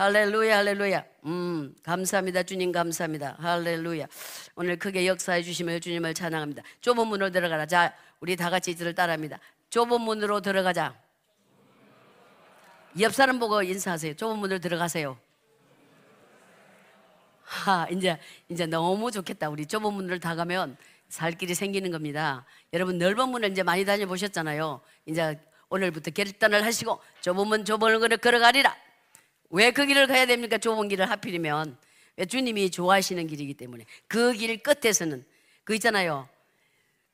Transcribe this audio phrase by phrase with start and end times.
[0.00, 1.04] 할렐루야, 할렐루야.
[1.26, 2.42] 음, 감사합니다.
[2.44, 3.36] 주님 감사합니다.
[3.38, 4.06] 할렐루야.
[4.54, 6.62] 오늘 크게 역사해 주시며 주님을 찬양합니다.
[6.80, 7.66] 좁은 문으로 들어가라.
[7.66, 9.38] 자, 우리 다 같이 이들을 따라합니다.
[9.68, 10.98] 좁은 문으로 들어가자.
[12.98, 14.14] 옆 사람 보고 인사하세요.
[14.14, 15.18] 좁은 문으로 들어가세요.
[17.42, 19.50] 하, 이제 이제 너무 좋겠다.
[19.50, 20.78] 우리 좁은 문을 다 가면
[21.10, 22.46] 살 길이 생기는 겁니다.
[22.72, 24.80] 여러분 넓은 문을 이제 많이 다녀 보셨잖아요.
[25.04, 25.38] 이제
[25.68, 28.89] 오늘부터 결단을 하시고 좁은 문 좁은 길을 걸어가리라.
[29.50, 30.58] 왜 그 길을 가야 됩니까?
[30.58, 31.76] 좁은 길을 하필이면
[32.16, 35.24] 왜 주님이 좋아하시는 길이기 때문에 그 길 끝에서는
[35.64, 36.28] 그 있잖아요.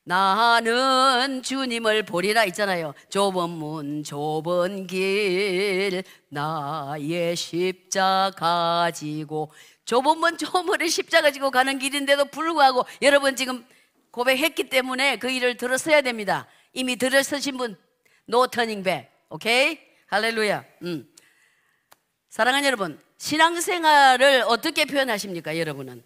[0.09, 2.95] 나는 주님을 보리라 있잖아요.
[3.09, 9.51] 좁은 문, 좁은 길, 나의 십자가 지고
[9.85, 13.67] 좁은 문, 좁은 문을 십자가 지고 가는 길인데도 불구하고 여러분 지금
[14.13, 16.47] 고백했기 때문에 그 일을 들었어야 됩니다.
[16.73, 17.77] 이미 들었으신 분,
[18.27, 19.11] no turning back.
[19.29, 19.79] 오케이?
[20.07, 20.65] 할렐루야.
[20.83, 21.09] 음.
[22.37, 26.05] 사랑하는 여러분, 신앙생활을 어떻게 표현하십니까, 여러분은?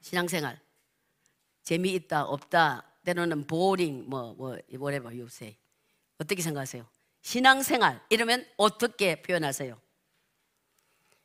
[0.00, 0.60] 신앙생활.
[1.64, 5.56] 재미있다, 없다, 때로는 boring, 뭐, 뭐, whatever you say.
[6.18, 6.86] 어떻게 생각하세요?
[7.20, 9.76] 신앙생활, 이러면 어떻게 표현하세요?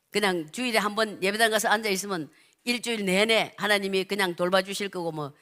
[0.09, 2.31] 그냥 주일에 한 번 예배당 가서 앉아있으면
[2.63, 5.33] 일주일 내내 하나님이 그냥 돌봐주실 거고 뭐,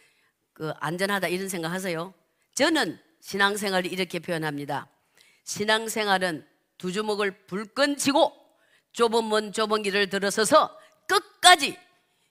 [0.52, 2.14] 그 안전하다 이런 생각 하세요?
[2.53, 4.90] 저는 신앙생활을 이렇게 표현합니다.
[5.45, 6.48] 신앙생활은
[6.80, 8.33] 두 주먹을 불끈 쥐고
[8.94, 10.75] 좁은 문 좁은 길을 들어서서
[11.08, 11.77] 끝까지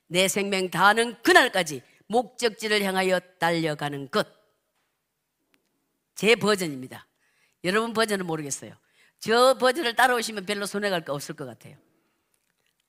[0.09, 4.27] 내 생명 다하는 그날까지 목적지를 향하여 달려가는 것.
[6.17, 7.07] 제 버전입니다.
[7.63, 8.75] 여러분 버전은 모르겠어요.
[9.21, 11.77] 저 버전을 따라오시면 별로 손해갈 거 없을 것 같아요.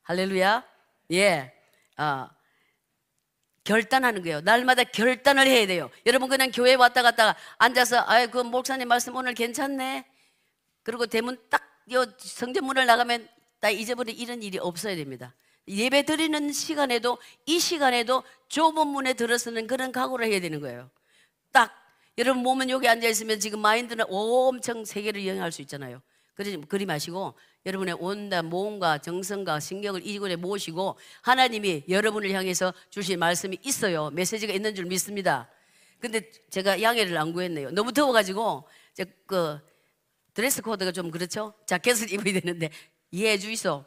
[0.04, 0.66] 할렐루야.
[1.12, 1.54] 예.
[1.98, 2.30] 아,
[3.66, 4.40] 결단하는 거예요.
[4.42, 5.92] 날마다 결단을 해야 돼요.
[6.06, 10.06] 여러분 그냥 교회 왔다 갔다가 앉아서 아이 그 목사님 말씀 오늘 괜찮네.
[10.90, 13.28] 그리고 대문 딱 요 성전문을 나가면
[13.60, 15.34] 다 잊어버린 이런 일이 없어야 됩니다.
[15.68, 20.90] 예배 드리는 시간에도 이 시간에도 좁은 문에 들어서는 그런 각오를 해야 되는 거예요.
[21.52, 21.72] 딱
[22.18, 26.02] 여러분 몸은 여기 앉아 있으면 지금 마인드는 엄청 세계를 여행할 수 있잖아요.
[26.36, 27.34] 그러지 그리 마시고
[27.66, 34.10] 여러분의 온다 몸과 정성과 신경을 이곳에 모시고 하나님이 여러분을 향해서 주실 말씀이 있어요.
[34.12, 35.50] 메시지가 있는 줄 믿습니다.
[36.00, 37.72] 근데 제가 양해를 안 구했네요.
[37.72, 38.68] 너무 더워가지고
[39.26, 39.60] 그
[40.40, 41.54] 드레스 코드가 좀 그렇죠?
[41.66, 42.70] 자켓을 입어야 되는데
[43.12, 43.84] 이해해 주이소.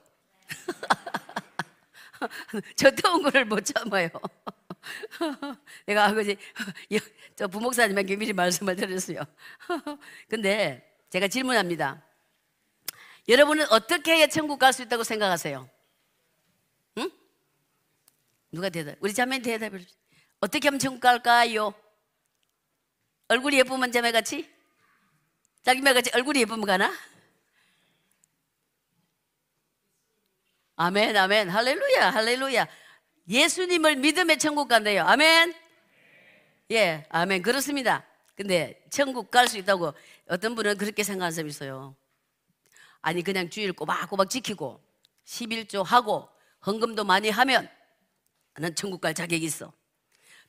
[2.77, 4.11] 저 더운 거를 못 참아요.
[5.87, 6.37] 내가 아버지,
[7.37, 9.21] 저 부목사님에게 미리 말씀을 드렸어요.
[10.29, 12.05] 근데 제가 질문합니다.
[13.29, 15.71] 여러분은 어떻게 해야 천국 갈 수 있다고 생각하세요?
[16.99, 17.11] 응?
[18.51, 18.97] 누가 대답?
[19.01, 19.97] 우리 자매 대답해 주세요.
[20.41, 21.73] 어떻게 하면 천국 갈까요?
[23.29, 24.53] 얼굴이 예쁘면 자매같이?
[25.62, 26.93] 자기매같이 얼굴이 예쁘면 가나?
[30.77, 32.67] 아멘, 아멘, 할렐루야, 할렐루야.
[33.28, 35.03] 예수님을 믿음의 천국 간대요.
[35.05, 35.55] 아멘.
[36.73, 37.43] 예, 아멘.
[37.43, 38.05] 그렇습니다.
[38.34, 39.95] 근데 천국 갈 수 있다고
[40.28, 41.94] 어떤 분은 그렇게 생각하는 사람이 있어요.
[43.00, 44.83] 아니, 그냥 주일 꼬박꼬박 지키고
[45.25, 46.29] 11조 하고
[46.67, 47.69] 헌금도 많이 하면
[48.55, 49.73] 나는 천국 갈 자격이 있어.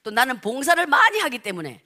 [0.02, 1.84] 또 나는 봉사를 많이 하기 때문에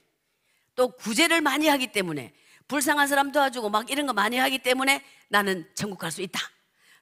[0.74, 2.32] 또 구제를 많이 하기 때문에
[2.68, 6.38] 불쌍한 사람 도와주고 막 이런 거 많이 하기 때문에 나는 천국 갈 수 있다.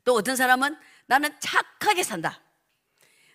[0.04, 2.40] 또 어떤 사람은 나는 착하게 산다.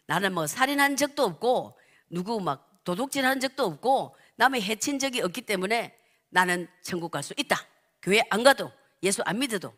[0.08, 1.78] 나는 뭐 살인한 적도 없고
[2.10, 5.98] 누구 막 도둑질 한 적도 없고 남의 해친 적이 없기 때문에
[6.30, 7.58] 나는 천국 갈 수 있다.
[8.02, 8.72] 교회 안 가도
[9.04, 9.74] 예수 안 믿어도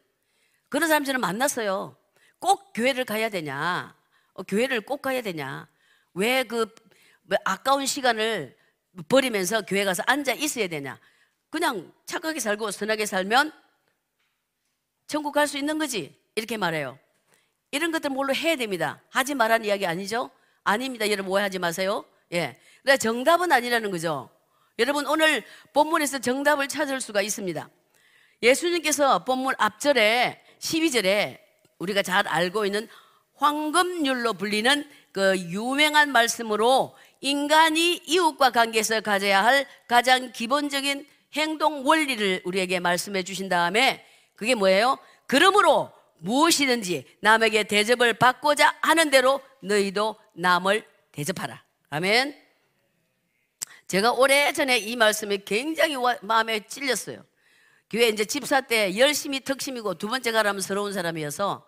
[0.69, 1.97] 그런 사람 저는 만났어요.
[2.40, 3.96] 꼭 교회를 가야 되냐?
[4.34, 5.68] 어, 교회를 꼭 가야 되냐?
[6.13, 6.74] 왜그
[7.24, 8.56] 뭐 아까운 시간을
[9.09, 11.00] 버리면서 교회 가서 앉아 있어야 되냐?
[11.53, 13.53] 그냥 착하게 살고 선하게 살면
[15.06, 16.19] 천국 갈 수 있는 거지.
[16.34, 16.97] 이렇게 말해요.
[17.69, 19.03] 이런 것들 뭘로 해야 됩니다.
[19.12, 20.31] 하지 말라는 이야기 아니죠?
[20.63, 21.08] 아닙니다.
[21.12, 22.06] 여러분 오해하지 마세요.
[22.31, 22.59] 예.
[22.81, 24.31] 그러니까 정답은 아니라는 거죠.
[24.80, 25.44] 여러분 오늘
[25.74, 27.69] 본문에서 정답을 찾을 수가 있습니다.
[28.42, 31.38] 예수님께서 본문 앞절에 12절에
[31.78, 32.88] 우리가 잘 알고 있는
[33.36, 42.80] 황금률로 불리는 그 유명한 말씀으로 인간이 이웃과 관계에서 가져야 할 가장 기본적인 행동 원리를 우리에게
[42.80, 44.97] 말씀해 주신 다음에 그게 뭐예요?
[45.27, 51.63] 그러므로 무엇이든지 남에게 대접을 받고자 하는 대로 너희도 남을 대접하라.
[51.89, 52.41] 아멘.
[53.88, 57.24] 제가 오래전에 이 말씀이 굉장히 마음에 찔렸어요.
[57.89, 61.68] 교회 이제 집사 때 열심히 특심이고 두 번째 가라면 서러운 사람이어서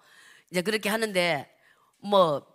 [0.50, 1.52] 이제 그렇게 하는데
[1.98, 2.46] 뭐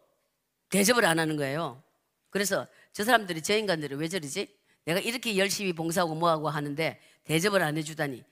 [0.70, 1.82] 대접을 안 하는 거예요.
[2.30, 4.59] 그래서 저 사람들이 저 인간들이 왜 저러지?
[4.84, 8.24] 내가 이렇게 열심히 봉사하고 뭐하고 하는데 대접을 안 해주다니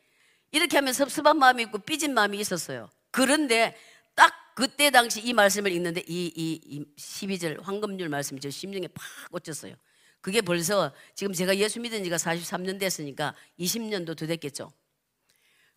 [0.50, 2.88] 이렇게 하면 섭섭한 마음이 있고 삐진 마음이 있었어요.
[3.10, 3.76] 그런데
[4.14, 9.30] 딱 그때 당시 이 말씀을 읽는데 이, 이, 이 12절 황금률 말씀이 저 심령에 팍
[9.30, 9.74] 꽂혔어요.
[10.20, 14.72] 그게 벌써 지금 제가 예수 믿은 지가 43년 됐으니까 20년도 더 됐겠죠.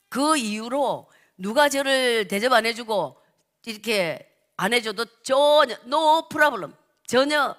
[0.09, 3.17] 그 이후로 누가 저를 대접 안 해주고
[3.65, 4.27] 이렇게
[4.57, 6.73] 안 해줘도 전혀 no problem
[7.07, 7.55] 전혀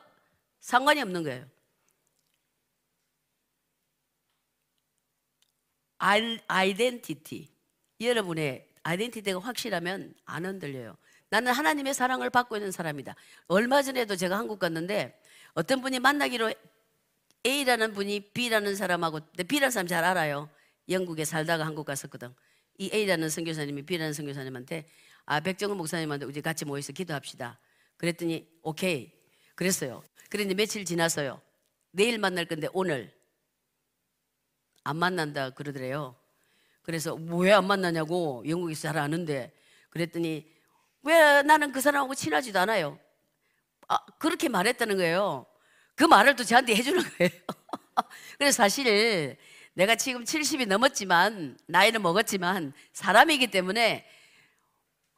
[0.61, 1.52] 상관이 없는 거예요.
[6.49, 7.49] 아이덴티티
[8.01, 10.97] 여러분의 아이덴티티가 확실하면 안 흔들려요.
[11.29, 13.15] 나는 하나님의 사랑을 받고 있는 사람이다.
[13.47, 15.19] 얼마 전에도 제가 한국 갔는데
[15.55, 16.53] 어떤 분이 만나기로
[17.47, 20.51] A라는 분이 B라는 사람하고 B라는 사람 잘 알아요.
[20.89, 22.35] 영국에 살다가 한국 갔었거든.
[22.79, 24.89] 이 A라는 선교사님이 B라는 선교사님한테
[25.25, 27.61] 아 백정은 목사님한테 우리 같이 모여서 기도합시다.
[27.97, 29.13] 그랬더니 오케이
[29.55, 30.03] 그랬어요.
[30.29, 31.41] 그런데 며칠 지났어요.
[31.93, 33.15] 내일 만날 건데 오늘
[34.85, 36.17] 안 만난다 그러더래요.
[36.83, 39.53] 그래서 왜 안 만나냐고 영국에서 잘 아는데
[39.91, 40.51] 그랬더니
[41.03, 42.99] 왜 나는 그 사람하고 친하지도 않아요.
[43.89, 45.47] 아, 그렇게 말했다는 거예요.
[45.95, 47.31] 그 말을 또 저한테 해주는 거예요.
[48.39, 49.37] 그래서 사실
[49.75, 54.07] 내가 지금 70이 넘었지만 나이는 먹었지만 사람이기 때문에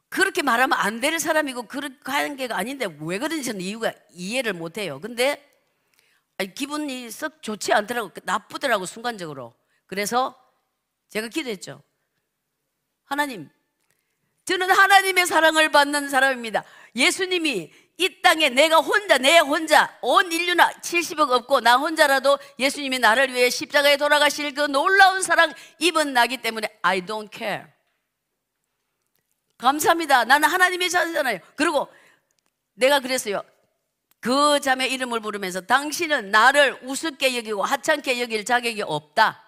[0.09, 4.77] 그렇게 말하면 안 될 사람이고 그렇게 하는 게 아닌데 왜 그런지 저는 이유가 이해를 못
[4.77, 4.99] 해요.
[5.01, 5.43] 근데
[6.43, 8.11] 기분이 썩 좋지 않더라고.
[8.23, 9.55] 나쁘더라고, 순간적으로.
[9.87, 10.39] 그래서
[11.09, 11.81] 제가 기도했죠.
[13.05, 13.49] 하나님,
[14.45, 16.63] 저는 하나님의 사랑을 받는 사람입니다.
[16.95, 23.33] 예수님이 이 땅에 내가 혼자, 내 혼자, 온 인류나 70억 없고 나 혼자라도 예수님이 나를
[23.33, 27.65] 위해 십자가에 돌아가실 그 놀라운 사랑 입은 나기 때문에 I don't care.
[29.57, 30.25] 감사합니다.
[30.25, 31.39] 나는 하나님의 자녀잖아요.
[31.55, 31.87] 그리고
[32.73, 33.41] 내가 그랬어요.
[34.25, 39.43] 그 자매 이름을 부르면서 당신은 나를 우습게 여기고 하찮게 여길 자격이 없다.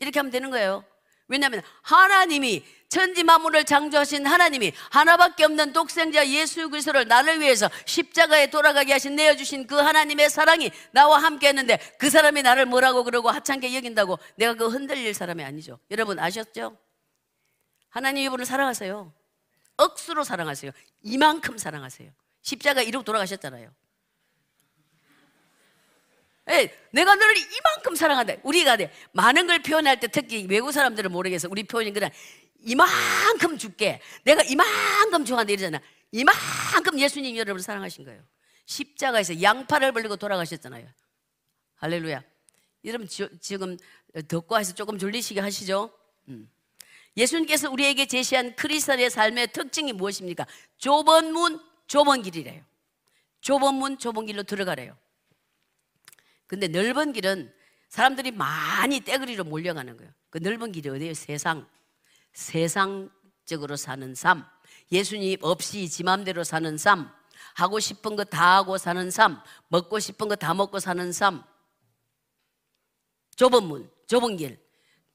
[0.00, 0.86] 이렇게 하면 되는 거예요.
[1.28, 8.94] 왜냐하면 하나님이 천지 만물을 창조하신 하나님이 하나밖에 없는 독생자 예수 그리스도를 나를 위해서 십자가에 돌아가게
[8.94, 13.76] 하신 내어 주신 그 하나님의 사랑이 나와 함께 했는데 그 사람이 나를 뭐라고 그러고 하찮게
[13.76, 15.78] 여긴다고 내가 그 흔들릴 사람이 아니죠.
[15.90, 16.74] 여러분 아셨죠?
[17.90, 19.12] 하나님 이분을 사랑하세요.
[19.76, 20.72] 억수로 사랑하세요.
[21.02, 22.10] 이만큼 사랑하세요.
[22.40, 23.70] 십자가 이러고 돌아가셨잖아요.
[26.50, 28.34] 예, 내가 너를 이만큼 사랑한다.
[28.42, 31.48] 우리가 네, 많은 걸 표현할 때 특히 외국 사람들은 모르겠어.
[31.50, 32.10] 우리 표현이 그냥
[32.60, 34.00] 이만큼 줄게.
[34.24, 35.80] 내가 이만큼 좋아한다 이러잖아.
[36.12, 38.22] 이만큼 예수님 여러분을 사랑하신 거예요.
[38.66, 40.88] 십자가에서 양팔을 벌리고 돌아가셨잖아요.
[41.76, 42.22] 할렐루야.
[42.84, 43.08] 여러분
[43.40, 43.76] 지금
[44.28, 45.92] 덥고 해서 조금 졸리시게 하시죠?
[46.28, 46.50] 음.
[47.16, 50.46] 예수님께서 우리에게 제시한 크리스천의 삶의 특징이 무엇입니까?
[50.78, 52.62] 좁은 문, 좁은 길이래요.
[53.40, 54.96] 좁은 문, 좁은 길로 들어가래요.
[56.50, 57.54] 근데 넓은 길은
[57.90, 60.12] 사람들이 많이 떼거리로 몰려가는 거예요.
[60.30, 61.14] 그 넓은 길이 어디예요?
[61.14, 61.64] 세상.
[62.32, 64.44] 세상적으로 사는 삶.
[64.90, 67.08] 예수님 없이 지 맘대로 사는 삶.
[67.54, 69.40] 하고 싶은 거 다 하고 사는 삶.
[69.68, 71.44] 먹고 싶은 거 다 먹고 사는 삶.
[73.36, 74.60] 좁은 문, 좁은 길.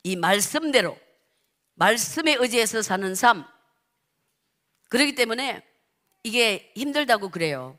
[0.04, 0.98] 이 말씀대로,
[1.74, 3.44] 말씀에 의지해서 사는 삶.
[4.88, 5.68] 그렇기 때문에
[6.24, 7.78] 이게 힘들다고 그래요.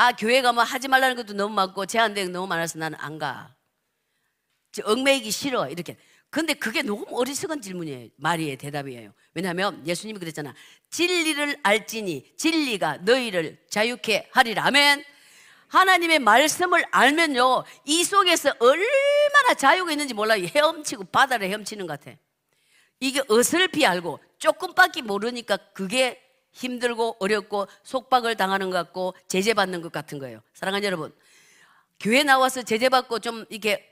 [0.00, 3.52] 아, 교회 가면 하지 말라는 것도 너무 많고 제한되는 너무 많아서 나는 안 가.
[4.84, 5.68] 얽매이기 싫어.
[5.68, 5.96] 이렇게.
[6.30, 8.10] 근데 그게 너무 어리석은 질문이에요.
[8.16, 8.56] 말이에요.
[8.58, 9.12] 대답이에요.
[9.34, 10.54] 왜냐하면 예수님이 그랬잖아.
[10.90, 14.66] 진리를 알지니 진리가 너희를 자유케 하리라.
[14.66, 15.02] 아멘.
[15.66, 17.64] 하나님의 말씀을 알면요.
[17.84, 20.46] 이 속에서 얼마나 자유가 있는지 몰라요.
[20.46, 22.16] 헤엄치고 바다를 헤엄치는 것 같아.
[23.00, 26.22] 이게 어설피 알고 조금밖에 모르니까 그게
[26.58, 30.40] 힘들고 어렵고 속박을 당하는 것 같고 제재받는 것 같은 거예요.
[30.54, 31.14] 사랑하는 여러분,
[32.00, 33.88] 교회 나와서 제재받고 좀 이렇게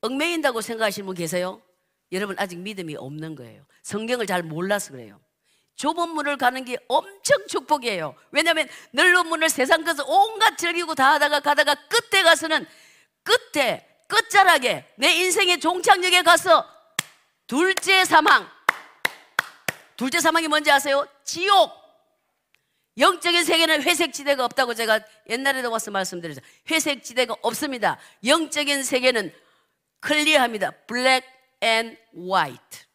[0.00, 1.62] 얽매인다고 생각하시는 분 계세요?
[2.10, 3.64] 여러분 아직 믿음이 없는 거예요.
[3.82, 5.20] 성경을 잘 몰라서 그래요.
[5.76, 8.14] 좁은 문을 가는 게 엄청 축복이에요.
[8.32, 12.66] 왜냐하면 넓은 문을 세상 것을 온갖 즐기고 다 하다가 가다가 끝에 가서는
[13.22, 16.66] 끝에 끝자락에 내 인생의 종착역에 가서
[17.46, 18.48] 둘째 사망.
[19.96, 21.06] 둘째 사망이 뭔지 아세요?
[21.24, 21.77] 지옥.
[22.98, 26.40] 영적인 세계는 회색 지대가 없다고 제가 옛날에도 와서 말씀드렸죠.
[26.70, 27.98] 회색 지대가 없습니다.
[28.24, 29.32] 영적인 세계는
[30.00, 30.72] 클리어합니다.
[30.86, 31.28] black
[31.62, 32.88] and white.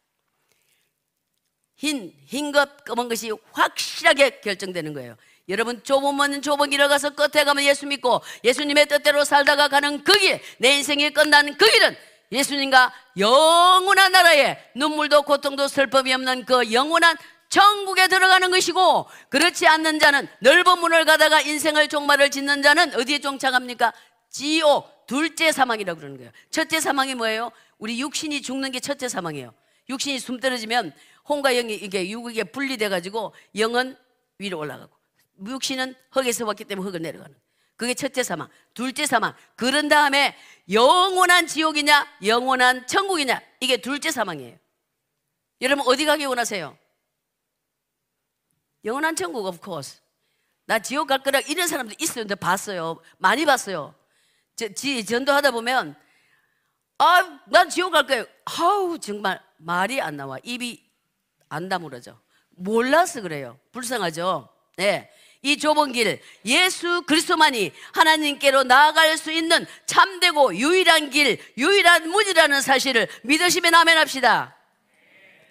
[1.76, 5.16] 흰, 흰 것, 검은 것이 확실하게 결정되는 거예요.
[5.48, 5.82] 여러분
[6.14, 10.76] 문 좁은 길을 가서 끝에 가면 예수 믿고 예수님의 뜻대로 살다가 가는 그 길, 내
[10.76, 11.96] 인생이 끝나는 그 길은
[12.32, 17.16] 예수님과 영원한 나라에 눈물도 고통도 슬픔이 없는 그 영원한
[17.54, 23.92] 천국에 들어가는 것이고 그렇지 않는 자는 넓은 문을 가다가 인생을 종말을 짓는 자는 어디에 종착합니까?
[24.28, 26.32] 지옥 둘째 사망이라고 그러는 거예요.
[26.50, 27.52] 첫째 사망이 뭐예요?
[27.78, 29.54] 우리 육신이 죽는 게 첫째 사망이에요.
[29.88, 30.92] 육신이 숨 떨어지면
[31.28, 33.96] 혼과 영이 이게 육에게 분리돼 가지고 영은
[34.38, 34.90] 위로 올라가고
[35.46, 37.36] 육신은 흙에서 왔기 때문에 흙을 내려가는
[37.76, 40.36] 그게 첫째 사망 둘째 사망 그런 다음에
[40.70, 44.56] 영원한 지옥이냐 영원한 천국이냐 이게 둘째 사망이에요
[45.60, 46.83] 여러분 어디 가기 원하세요?
[48.84, 50.00] 영원한 천국 of course
[50.66, 53.94] 나 지옥 갈 거라 이런 사람도 있었는데 봤어요 많이 봤어요
[54.56, 55.96] 저, 지, 전도하다 보면
[56.98, 58.24] 아, 난 지옥 갈 거예요.
[58.44, 60.38] 아우, 정말 말이 안 나와.
[60.42, 60.82] 입이
[61.48, 62.18] 안 다물어져.
[62.50, 63.58] 몰라서 그래요.
[63.72, 64.48] 불쌍하죠?
[64.76, 65.10] 네.
[65.42, 73.08] 이 좁은 길, 예수 그리스도만이 하나님께로 나아갈 수 있는 참되고 유일한 길, 유일한 문이라는 사실을
[73.24, 74.56] 믿으시면 아멘 합시다.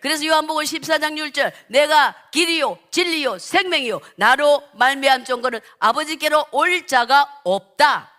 [0.03, 8.11] 그래서 요한복음 14장 6절 내가 길이요 진리요 생명이요 나로 말미암 종거는 아버지께로 올 자가 없다.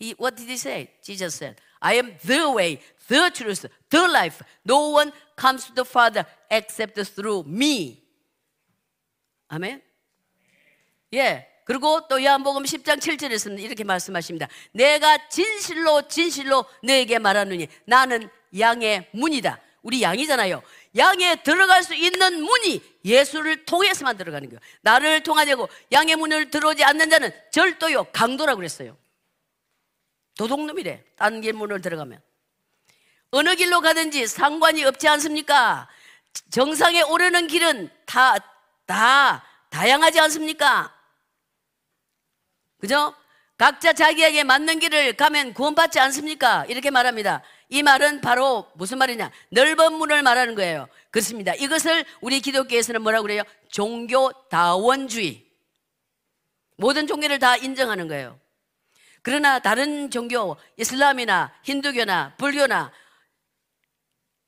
[0.00, 0.88] He, what did he say?
[1.02, 4.40] Jesus said, I am the way, the truth, the life.
[4.64, 8.02] No one comes to the Father except through me.
[9.48, 9.82] 아멘.
[11.12, 11.46] 예.
[11.66, 14.48] 그리고 또 요한복음 10장 7절에서는 이렇게 말씀하십니다.
[14.72, 19.60] 내가 진실로 진실로 너에게 말하느니 나는 양의 문이다.
[19.82, 20.62] 우리 양이잖아요.
[20.96, 24.60] 양에 들어갈 수 있는 문이 예수를 통해서만 들어가는 거예요.
[24.80, 28.96] 나를 통하냐고 양의 문을 들어오지 않는 자는 절도요 강도라고 그랬어요.
[30.36, 31.04] 도둑놈이래.
[31.16, 32.20] 딴 길 문을 들어가면.
[33.30, 35.88] 어느 길로 가든지 상관이 없지 않습니까?
[36.50, 38.36] 정상에 오르는 길은 다,
[38.86, 40.94] 다, 다양하지 않습니까?
[42.78, 43.14] 그죠?
[43.58, 46.64] 각자 자기에게 맞는 길을 가면 구원받지 않습니까?
[46.66, 47.42] 이렇게 말합니다.
[47.68, 49.32] 이 말은 바로 무슨 말이냐?
[49.50, 50.88] 넓은 문을 말하는 거예요.
[51.10, 51.54] 그렇습니다.
[51.54, 53.42] 이것을 우리 기독교에서는 뭐라고 그래요?
[53.68, 55.44] 종교 다원주의.
[56.76, 58.38] 모든 종교를 다 인정하는 거예요.
[59.22, 62.92] 그러나 다른 종교, 이슬람이나 힌두교나 불교나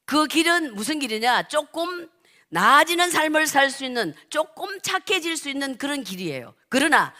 [0.05, 1.49] 그 길은 무슨 길이냐?
[1.49, 2.09] 조금
[2.49, 6.55] 나아지는 삶을 살 수 있는, 조금 착해질 수 있는 그런 길이에요.
[6.69, 7.13] 그러나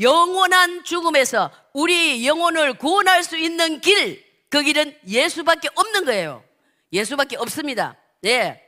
[0.00, 6.44] 영원한 죽음에서 우리 영혼을 구원할 수 있는 길, 그 길은 예수밖에 없는 거예요.
[6.92, 7.96] 예수밖에 없습니다.
[8.20, 8.62] 네.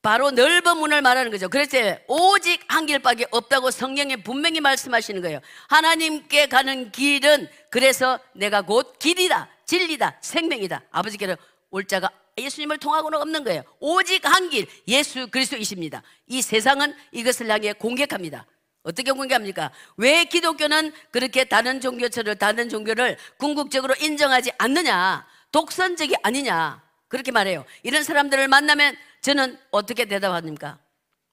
[0.00, 1.48] 바로 넓은 문을 말하는 거죠.
[1.48, 5.40] 그래서 오직 한 길밖에 없다고 성경에 분명히 말씀하시는 거예요.
[5.68, 10.82] 하나님께 가는 길은 그래서 내가 곧 길이다, 진리다, 생명이다.
[10.90, 11.36] 아버지께로
[11.70, 13.62] 올 자가 예수님을 통하고는 없는 거예요.
[13.78, 16.02] 오직 한 길, 예수 그리스도이십니다.
[16.26, 18.44] 이 세상은 이것을 향해 공격합니다.
[18.82, 19.70] 어떻게 공개합니까?
[19.96, 25.26] 왜 기독교는 그렇게 다른 종교처럼 다른 종교를 궁극적으로 인정하지 않느냐?
[25.52, 26.82] 독선적이 아니냐?
[27.08, 27.64] 그렇게 말해요.
[27.82, 30.78] 이런 사람들을 만나면 저는 어떻게 대답합니까?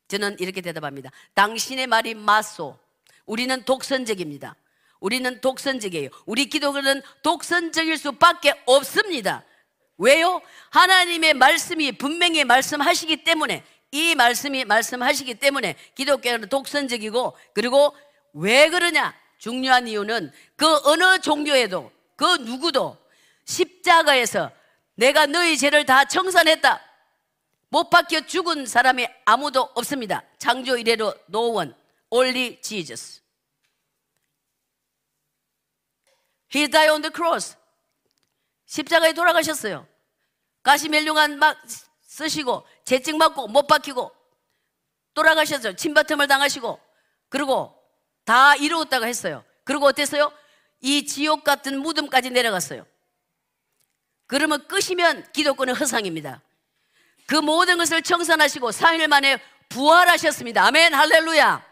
[0.10, 1.12] 저는 이렇게 대답합니다.
[1.34, 2.78] 당신의 말이 맞소.
[3.26, 4.56] 우리는 독선적입니다.
[5.00, 6.10] 우리는 독선적이에요.
[6.26, 9.44] 우리 기독교는 독선적일 수밖에 없습니다.
[9.98, 10.42] 왜요?
[10.72, 17.96] 하나님의 말씀이 분명히 말씀하시기 때문에 이 말씀이 말씀하시기 때문에 기독교는 독선적이고 그리고
[18.34, 19.16] 왜 그러냐?
[19.38, 22.98] 중요한 이유는 그 어느 종교에도 그 누구도
[23.46, 24.52] 십자가에서
[24.96, 26.86] 내가 너희 죄를 다 청산했다.
[27.70, 30.24] 못 박혀 죽은 사람이 아무도 없습니다.
[30.38, 31.74] 창조 이래로 no one,
[32.10, 33.22] only Jesus.
[36.54, 37.56] He died on the cross.
[38.66, 39.88] 십자가에 돌아가셨어요.
[40.64, 41.58] 가시멜룡한 막
[42.02, 44.12] 쓰시고 재증 맞고 못 박히고
[45.14, 45.74] 돌아가셨죠.
[45.74, 46.80] 침바텀을 당하시고
[47.30, 47.80] 그리고
[48.26, 49.46] 다 이루었다고 했어요.
[49.64, 50.32] 그리고 어땠어요?
[50.82, 52.88] 이 지옥 같은 무덤까지 내려갔어요.
[54.26, 56.42] 그러면 끝이면 기독교는 허상입니다.
[57.28, 59.38] 그 모든 것을 청산하시고 3일 만에
[59.70, 60.66] 부활하셨습니다.
[60.66, 61.64] 아멘, 할렐루야.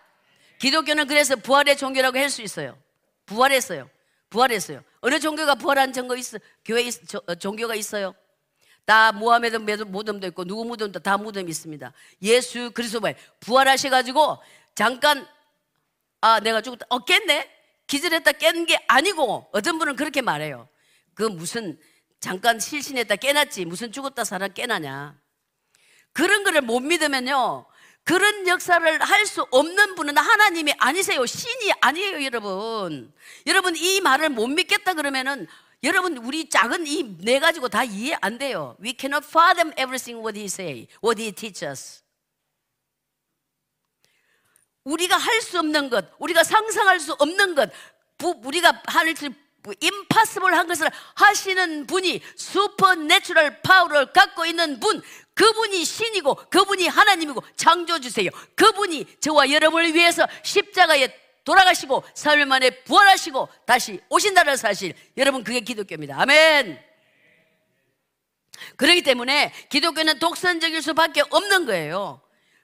[0.60, 2.78] 기독교는 그래서 부활의 종교라고 할 수 있어요.
[3.26, 3.90] 부활했어요.
[4.30, 4.84] 부활했어요.
[5.02, 6.38] 어느 종교가 부활한 종교 있어?
[6.64, 6.94] 교회 있,
[7.26, 8.14] 어, 종교가 있어요?
[8.88, 11.92] 다 모하메드 무덤도 있고 누구 무덤도 다 무덤이 있습니다.
[12.22, 14.38] 예수 그리스도만 부활하셔가지고
[14.76, 15.28] 잠깐
[16.22, 17.52] 아 내가 죽었다 어 깼네
[17.86, 20.70] 기절했다 깬 게 아니고 어떤 분은 그렇게 말해요.
[21.14, 21.78] 그 무슨
[22.22, 25.20] 잠깐 실신했다 깨났지 무슨 죽었다 살아 깨나냐
[26.14, 27.66] 그런 거를 못 믿으면요.
[28.06, 31.26] 그런 역사를 할 수 없는 분은 하나님이 아니세요.
[31.26, 33.14] 신이 아니에요, 여러분.
[33.46, 35.46] 여러분, 이 말을 못 믿겠다 그러면은
[35.84, 38.76] 여러분, 우리 작은 이 네 가지고 다 이해 안 돼요.
[38.82, 42.02] We cannot fathom everything what he say, what he teach us.
[44.84, 47.70] 우리가 할 수 없는 것, 우리가 상상할 수 없는 것,
[48.18, 49.30] 부, 우리가 할수
[49.82, 55.02] impossible 한 것을 하시는 분이 supernatural power를 갖고 있는 분
[55.34, 61.10] 그분이 신이고 그분이 하나님이고 창조주세요 그분이 저와 여러분을 위해서 십자가에
[61.48, 66.80] 돌아가시고 사흘 만에 부활하시고 다시 오신다는 사실 여러분 그게 기독교입니다 아멘
[68.76, 72.22] 그렇기 때문에 기독교는 독선적일 수밖에 없는 거예요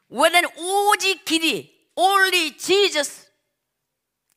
[0.09, 3.27] 원래는 오직 길이 only Jesus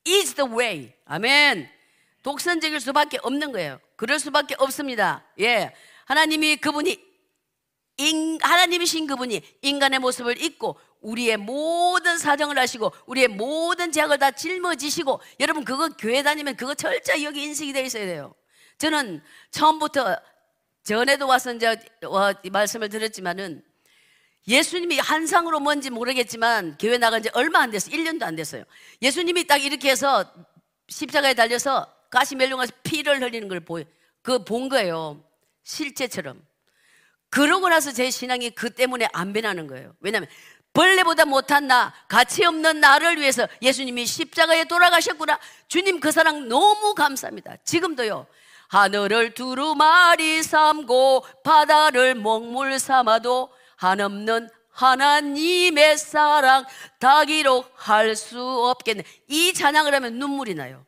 [0.06, 0.92] is the way.
[1.04, 1.68] 아멘.
[2.22, 3.80] 독선적일 수밖에 없는 거예요.
[3.96, 5.24] 그럴 수밖에 없습니다.
[5.40, 5.74] 예.
[6.06, 7.04] 하나님이 그분이
[7.98, 15.20] 인, 하나님이신 그분이 인간의 모습을 입고 우리의 모든 사정을 하시고 우리의 모든 죄악을 다 짊어지시고
[15.40, 18.34] 여러분 그거 교회 다니면 그거 철저히 여기 인식이 되어 있어야 돼요.
[18.78, 20.16] 저는 처음부터
[20.84, 21.76] 전에도 와서 이제
[22.50, 23.62] 말씀을 드렸지만은
[24.48, 27.94] 예수님이 한상으로 뭔지 모르겠지만 교회 나간 지 얼마 안 됐어요.
[27.96, 28.64] 1년도 안 됐어요.
[29.02, 30.24] 예수님이 딱 이렇게 해서
[30.88, 33.84] 십자가에 달려서 가시 멸령해서 피를 흘리는 걸 보여.
[34.22, 35.24] 그 본 거예요.
[35.64, 36.44] 실제처럼.
[37.28, 39.94] 그러고 나서 제 신앙이 그 때문에 안 변하는 거예요.
[40.00, 40.28] 왜냐하면
[40.76, 45.38] 벌레보다 못한 나, 가치 없는 나를 위해서 예수님이 십자가에 돌아가셨구나.
[45.68, 47.56] 주님 그 사랑 너무 감사합니다.
[47.64, 48.26] 지금도요.
[48.68, 56.66] 하늘을 두루마리 삼고 바다를 먹물 삼아도 한없는 하나님의 사랑
[56.98, 59.02] 다 기록할 수 없겠네.
[59.28, 60.84] 이 찬양을 하면 눈물이 나요.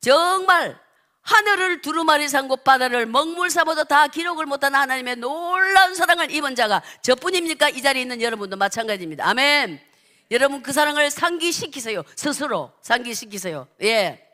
[0.00, 0.80] 정말
[1.28, 7.68] 하늘을 두루마리 삼고 바다를 먹물 삼아도 다 기록을 못한 하나님의 놀라운 사랑을 입은 자가 저뿐입니까?
[7.68, 9.28] 이 자리에 있는 여러분도 마찬가지입니다.
[9.28, 9.78] 아멘.
[10.30, 12.02] 여러분 그 사랑을 상기시키세요.
[12.16, 13.68] 스스로 상기시키세요.
[13.82, 14.26] 예.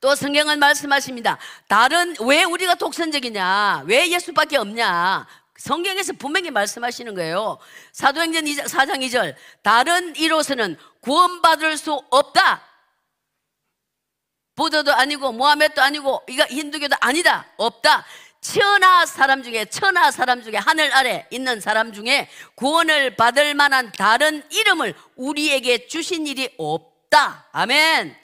[0.00, 1.38] 또 성경은 말씀하십니다.
[1.68, 3.84] 다른 왜 우리가 독선적이냐?
[3.86, 5.28] 왜 예수밖에 없냐?
[5.58, 7.58] 성경에서 분명히 말씀하시는 거예요.
[7.92, 9.34] 사도행전 4장 2절.
[9.62, 12.67] 다른 이로서는 구원받을 수 없다.
[14.58, 17.46] 부도도 아니고 모하메도 아니고 이거 힌두교도 아니다.
[17.58, 18.04] 없다.
[18.40, 24.42] 천하 사람 중에 천하 사람 중에 하늘 아래 있는 사람 중에 구원을 받을 만한 다른
[24.50, 27.46] 이름을 우리에게 주신 일이 없다.
[27.52, 28.16] 아멘.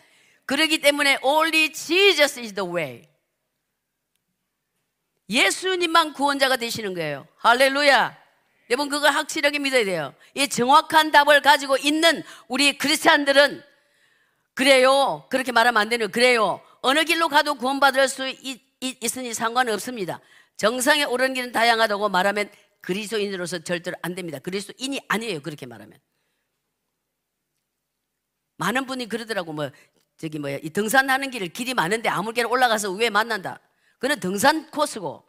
[0.44, 3.06] 그러기 때문에 only Jesus is the way.
[5.30, 7.28] 예수님만 구원자가 되시는 거예요.
[7.36, 8.16] 할렐루야.
[8.70, 10.14] 여러분 그걸 확실하게 믿어야 돼요.
[10.34, 13.62] 이 정확한 답을 가지고 있는 우리 크리스찬들은
[14.54, 15.26] 그래요.
[15.30, 16.60] 그렇게 말하면 안 되는 그래요.
[16.80, 20.20] 어느 길로 가도 구원받을 수 있, 있 으니 상관없습니다.
[20.56, 24.38] 정상에 오르는 길은 다양하다고 말하면 그리스도인으로서 절대로 안 됩니다.
[24.38, 25.40] 그리스도인이 아니에요.
[25.40, 25.98] 그렇게 말하면.
[28.56, 29.70] 많은 분이 그러더라고 뭐
[30.16, 33.60] 저기 뭐야 이 등산하는 길 길이 많은데 아무렇게나 올라가서 위에 만난다.
[33.98, 35.24] 그는 등산 코스고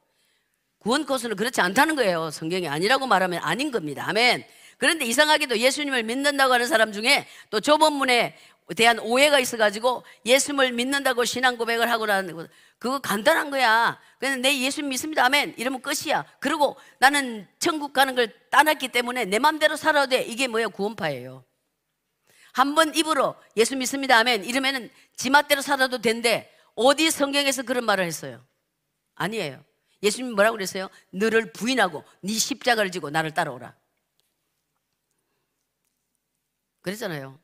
[0.80, 2.30] 구원 코스는 그렇지 않다는 거예요.
[2.30, 4.08] 성경이 아니라고 말하면 아닌 겁니다.
[4.08, 4.46] 아멘.
[4.78, 8.38] 그런데 이상하게도 예수님을 믿는다고 하는 사람 중에 또 조본문에
[8.74, 12.48] 대한 오해가 있어가지고 예수님을 믿는다고 신앙 고백을 하고 나는 거
[12.80, 14.00] 그거 간단한 거야.
[14.20, 15.24] 그냥 내 예수 믿습니다.
[15.26, 15.54] 아멘.
[15.58, 16.26] 이러면 끝이야.
[16.40, 20.24] 그리고 나는 천국 가는 걸 따놨기 때문에 내 맘대로 살아도 돼.
[20.24, 20.70] 이게 뭐야?
[20.70, 21.46] 구원파예요.
[22.54, 24.18] 한 번 입으로 예수 믿습니다.
[24.18, 24.46] 아멘.
[24.46, 26.50] 이러면은 지맛대로 살아도 된대.
[26.74, 28.46] 어디 성경에서 그런 말을 했어요?
[29.16, 29.64] 아니에요.
[30.02, 30.90] 예수님이 뭐라고 그랬어요?
[31.12, 33.76] 너를 부인하고 네 십자가를 지고 나를 따라오라.
[36.82, 37.40] 그랬잖아요.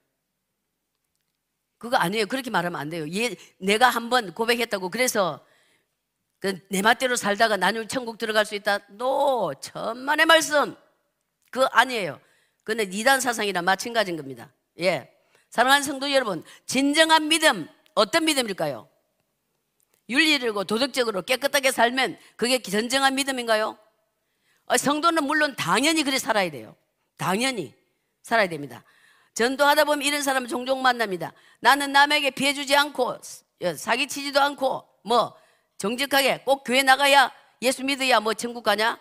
[1.82, 2.28] 그거 아니에요.
[2.28, 3.12] 그렇게 말하면 안 돼요.
[3.12, 5.44] 얘, 내가 한번 고백했다고 그래서
[6.38, 8.78] 그내 맛대로 살다가 나중에 천국 들어갈 수 있다.
[8.90, 10.76] 노 천만의 말씀.
[11.50, 12.22] 그거 아니에요.
[12.64, 14.52] 그는 이단 사상이랑 마찬가지인 겁니다.
[14.80, 15.12] 예.
[15.50, 18.88] 사랑하는 성도 여러분, 진정한 믿음 어떤 믿음일까요?
[20.08, 23.76] 윤리적으로 도덕적으로 깨끗하게 살면 그게 진정한 믿음인가요?
[24.68, 26.76] 어, 성도는 물론 당연히 그래 살아야 돼요.
[27.18, 27.74] 당연히
[28.22, 28.84] 살아야 됩니다.
[29.34, 31.34] 전도하다 보면 이런 사람 종종 만납니다.
[31.60, 33.18] 나는 남에게 피해주지 않고
[33.78, 35.36] 사기치지도 않고 뭐
[35.78, 39.00] 정직하게 꼭 교회 나가야 예수 믿어야 뭐 천국 가냐?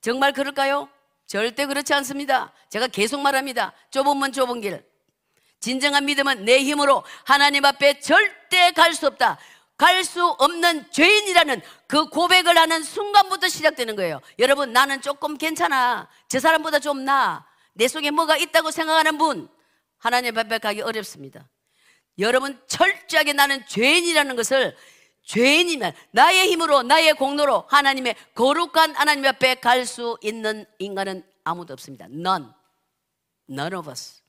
[0.00, 0.88] 정말 그럴까요?
[1.26, 2.52] 절대 그렇지 않습니다.
[2.68, 3.72] 제가 계속 말합니다.
[3.90, 4.84] 좁은 문 좁은 길.
[5.60, 9.38] 진정한 믿음은 내 힘으로 하나님 앞에 절대 갈 수 없다.
[9.76, 14.20] 갈 수 없는 죄인이라는 그 고백을 하는 순간부터 시작되는 거예요.
[14.38, 16.08] 여러분, 나는 조금 괜찮아.
[16.28, 17.44] 저 사람보다 좀 나아.
[17.74, 19.48] 내 속에 뭐가 있다고 생각하는 분,
[19.98, 21.48] 하나님 앞에 가기 어렵습니다.
[22.18, 24.76] 여러분, 철저하게 나는 죄인이라는 것을
[25.24, 32.06] 죄인이면 나의 힘으로, 나의 공로로 하나님의 거룩한 하나님 앞에 갈 수 있는 인간은 아무도 없습니다.
[32.06, 32.48] None.
[33.48, 34.22] None of us.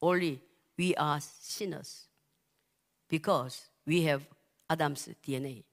[0.00, 0.40] Only
[0.78, 2.08] we are sinners.
[3.08, 4.26] Because we have
[4.68, 5.64] Adam's DNA.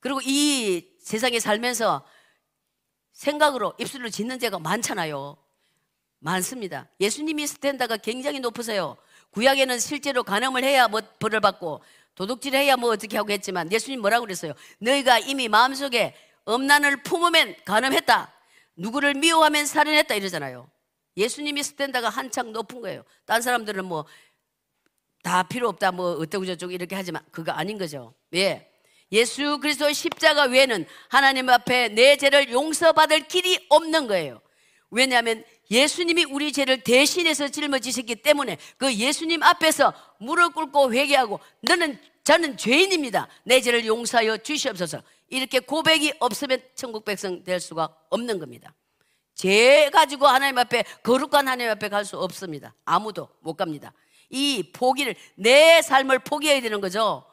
[0.00, 2.06] 그리고 이 세상에 살면서
[3.18, 5.36] 생각으로 입술을 짓는 죄가 많잖아요.
[6.20, 6.88] 많습니다.
[7.00, 8.96] 예수님이 스탠다가 굉장히 높으세요.
[9.30, 11.82] 구약에는 실제로 간음을 해야 뭐 벌을 받고
[12.14, 14.52] 도둑질 해야 뭐 어떻게 하고 했지만 예수님 뭐라고 그랬어요?
[14.78, 18.32] 너희가 이미 마음속에 엄난을 품으면 간음했다.
[18.76, 20.70] 누구를 미워하면 살인했다 이러잖아요.
[21.16, 23.02] 예수님이 스탠다가 한창 높은 거예요.
[23.26, 24.06] 딴 사람들은 뭐
[25.22, 28.14] 다 필요 없다 뭐 어쩌고 저쩌고 이렇게 하지만 그거 아닌 거죠.
[28.34, 28.67] 예.
[29.12, 34.40] 예수 그리스도의 십자가 외에는 하나님 앞에 내 죄를 용서받을 길이 없는 거예요.
[34.90, 42.56] 왜냐하면 예수님이 우리 죄를 대신해서 짊어지셨기 때문에 그 예수님 앞에서 무릎 꿇고 회개하고 너는 저는
[42.56, 43.28] 죄인입니다.
[43.44, 45.02] 내 죄를 용서하여 주시옵소서.
[45.28, 48.74] 이렇게 고백이 없으면 천국 백성 될 수가 없는 겁니다.
[49.34, 52.74] 죄 가지고 하나님 앞에 거룩한 하나님 앞에 갈 수 없습니다.
[52.84, 53.92] 아무도 못 갑니다.
[54.30, 57.24] 이 포기를 내 삶을 포기해야 되는 거죠.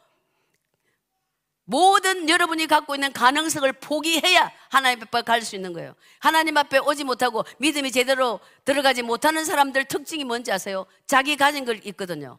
[1.66, 5.96] 모든 여러분이 갖고 있는 가능성을 포기해야 하나님 앞에 갈 수 있는 거예요.
[6.20, 10.86] 하나님 앞에 오지 못하고 믿음이 제대로 들어가지 못하는 사람들 특징이 뭔지 아세요?
[11.08, 12.38] 자기 가진 걸 있거든요.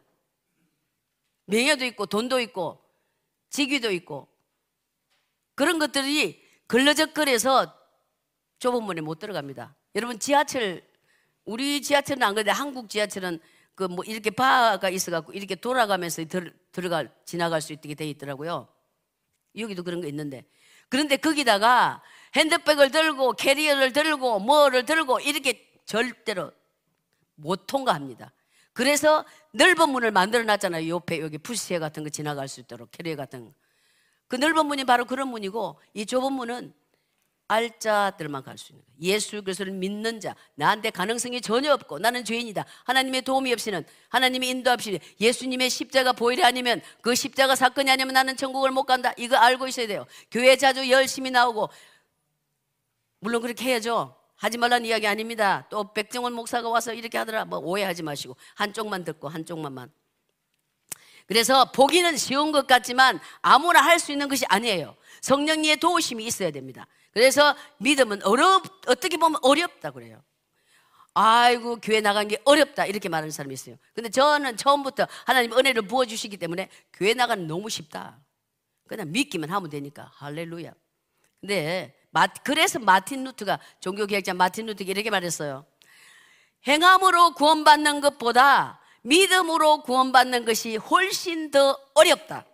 [1.45, 2.81] 명예도 있고 돈도 있고
[3.49, 4.27] 직위도 있고
[5.55, 7.73] 그런 것들이 걸러적거려서
[8.59, 9.75] 좁은 문에 못 들어갑니다.
[9.95, 10.83] 여러분 지하철
[11.45, 13.39] 우리 지하철은 안 그런데 한국 지하철은
[13.75, 18.67] 그 뭐 이렇게 바가 있어갖고 이렇게 돌아가면서 들, 들어갈 지나갈 수 있게 돼 있더라고요.
[19.57, 20.45] 여기도 그런 거 있는데
[20.89, 22.01] 그런데 거기다가
[22.35, 26.51] 핸드백을 들고 캐리어를 들고 뭐를 들고 이렇게 절대로
[27.35, 28.31] 못 통과합니다.
[28.73, 30.87] 그래서 넓은 문을 만들어 놨잖아요.
[30.89, 33.51] 옆에 여기 푸시에 같은 거 지나갈 수 있도록 캐리어 같은 거.
[34.27, 36.73] 그 넓은 문이 바로 그런 문이고 이 좁은 문은
[37.47, 39.13] 알자들만 갈 수 있는 거예요.
[39.13, 42.65] 예수 그리스도를 믿는 자, 나한테 가능성이 전혀 없고 나는 죄인이다.
[42.83, 48.35] 하나님의 도움이 없이는 하나님의 인도 없이 예수님의 십자가 보일이 아니면 그 십자가 사건이 아니면 나는
[48.35, 49.13] 천국을 못 간다.
[49.17, 50.05] 이거 알고 있어야 돼요.
[50.31, 51.69] 교회 자주 열심히 나오고
[53.19, 54.15] 물론 그렇게 해야죠.
[54.35, 55.65] 하지 말라는 이야기 아닙니다.
[55.69, 57.45] 또 백정원 목사가 와서 이렇게 하더라.
[57.45, 59.91] 뭐 오해하지 마시고 한쪽만 듣고 한쪽만
[61.27, 64.95] 그래서 보기는 쉬운 것 같지만 아무나 할 수 있는 것이 아니에요.
[65.21, 66.87] 성령님의 도우심이 있어야 됩니다.
[67.17, 70.21] 그래서 믿음은 어렵, 어떻게 보면 어렵다 그래요.
[71.15, 72.85] 아이고, 교회 나간 게 어렵다.
[72.85, 73.75] 이렇게 말하는 사람이 있어요.
[73.95, 78.19] 근데 저는 처음부터 하나님 은혜를 부어주시기 때문에 교회 나가는 너무 쉽다.
[78.85, 80.11] 그냥 믿기만 하면 되니까.
[80.13, 80.71] 할렐루야.
[81.41, 81.99] 근데,
[82.43, 85.65] 그래서 마틴 루트가, 종교개혁자 마틴 루트가 이렇게 말했어요.
[86.67, 92.45] 행함으로 구원받는 것보다 믿음으로 구원받는 것이 훨씬 더 어렵다.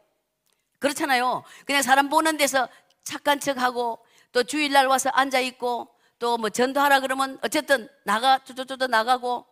[0.80, 1.43] 그렇잖아요.
[1.65, 2.69] 그냥 사람 보는 데서
[3.04, 3.99] 착한 척하고
[4.34, 9.46] 또 주일날 와서 앉아 있고 또 뭐 전도하라 그러면 어쨌든 나가 쪼쪼쪼 나가고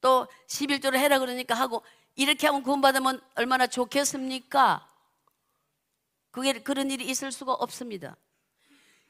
[0.00, 1.82] 또 11조를 해라 그러니까 하고
[2.14, 4.88] 이렇게 하면 구원받으면 얼마나 좋겠습니까?
[6.30, 8.16] 그게 그런 일이 있을 수가 없습니다.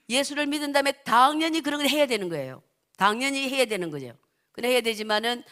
[0.08, 2.62] 예수를 믿은 다음에 당연히 그런 걸 해야 되는 거예요.
[2.96, 4.12] 당연히 해야 되는 거죠.
[4.52, 5.44] 그래 해야 되지만은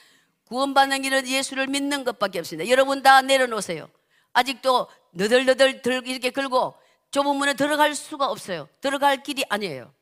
[0.48, 2.68] 구원받는 길은 예수를 믿는 것밖에 없습니다.
[2.70, 3.88] 여러분 다 내려놓으세요.
[4.33, 6.74] 아직도 너덜너덜 이렇게 걸고
[7.11, 8.69] 좁은 문에 들어갈 수가 없어요.
[8.81, 9.95] 들어갈 길이 아니에요.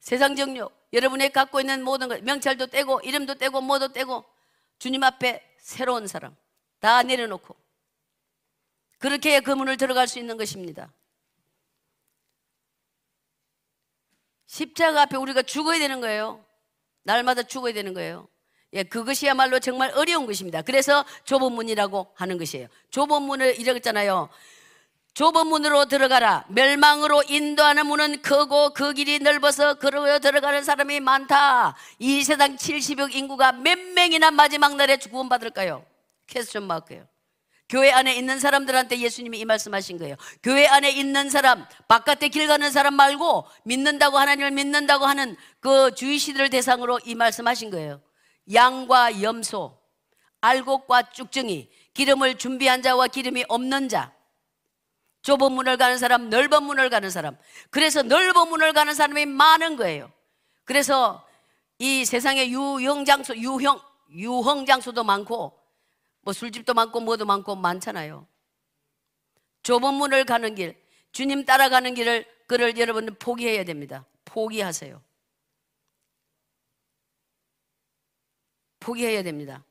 [0.00, 4.24] 세상 정욕, 여러분이 갖고 있는 모든 것, 명찰도 떼고, 이름도 떼고, 뭐도 떼고,
[4.78, 6.36] 주님 앞에 새로운 사람
[6.78, 7.56] 다 내려놓고,
[8.98, 10.92] 그렇게 그 문을 들어갈 수 있는 것입니다.
[14.46, 16.44] 십자가 앞에 우리가 죽어야 되는 거예요.
[17.02, 18.28] 날마다 죽어야 되는 거예요.
[18.72, 20.62] 예, 그것이야말로 정말 어려운 것입니다.
[20.62, 22.68] 그래서 좁은 문이라고 하는 것이에요.
[22.90, 24.28] 좁은 문을 이랬잖아요.
[25.14, 26.44] 좁은 문으로 들어가라.
[26.48, 31.76] 멸망으로 인도하는 문은 크고 그 길이 넓어서 그로 들어가는 사람이 많다.
[32.00, 35.86] 이 세상 70억 인구가 몇 명이나 마지막 날에 구원받을까요?
[36.26, 37.06] 퀘스천 마크예요.
[37.68, 40.16] 교회 안에 있는 사람들한테 예수님이 이 말씀하신 거예요.
[40.42, 46.50] 교회 안에 있는 사람, 바깥에 길 가는 사람 말고 믿는다고 하나님을 믿는다고 하는 그 주의시들
[46.50, 48.02] 대상으로 이 말씀하신 거예요.
[48.52, 49.78] 양과 염소,
[50.40, 54.13] 알곡과 쭉정이, 기름을 준비한 자와 기름이 없는 자,
[55.24, 57.36] 좁은 문을 가는 사람, 넓은 문을 가는 사람.
[57.70, 60.12] 그래서 넓은 문을 가는 사람이 많은 거예요.
[60.64, 61.26] 그래서
[61.78, 65.58] 이 세상에 유형 장소, 유형, 유흥 장소도 많고,
[66.20, 68.28] 뭐 술집도 많고, 뭐도 많고, 많잖아요.
[69.62, 70.78] 좁은 문을 가는 길,
[71.12, 74.04] 주님 따라가는 길을, 그를 여러분은 포기해야 됩니다.
[74.26, 75.02] 포기하세요.
[78.78, 79.64] 포기해야 됩니다.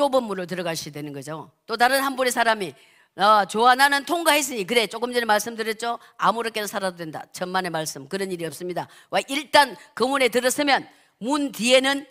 [0.00, 1.50] 좁은 문으로 들어가셔야 되는 거죠.
[1.66, 2.74] 또 다른 한 분의 사람이
[3.16, 5.98] 어, 좋아 나는 통과했으니 그래 조금 전에 말씀드렸죠.
[6.16, 7.26] 아무렇게나 살아도 된다.
[7.32, 8.88] 천만의 말씀 그런 일이 없습니다.
[9.10, 12.06] 와 일단 그 문에 들었으면 문 뒤에는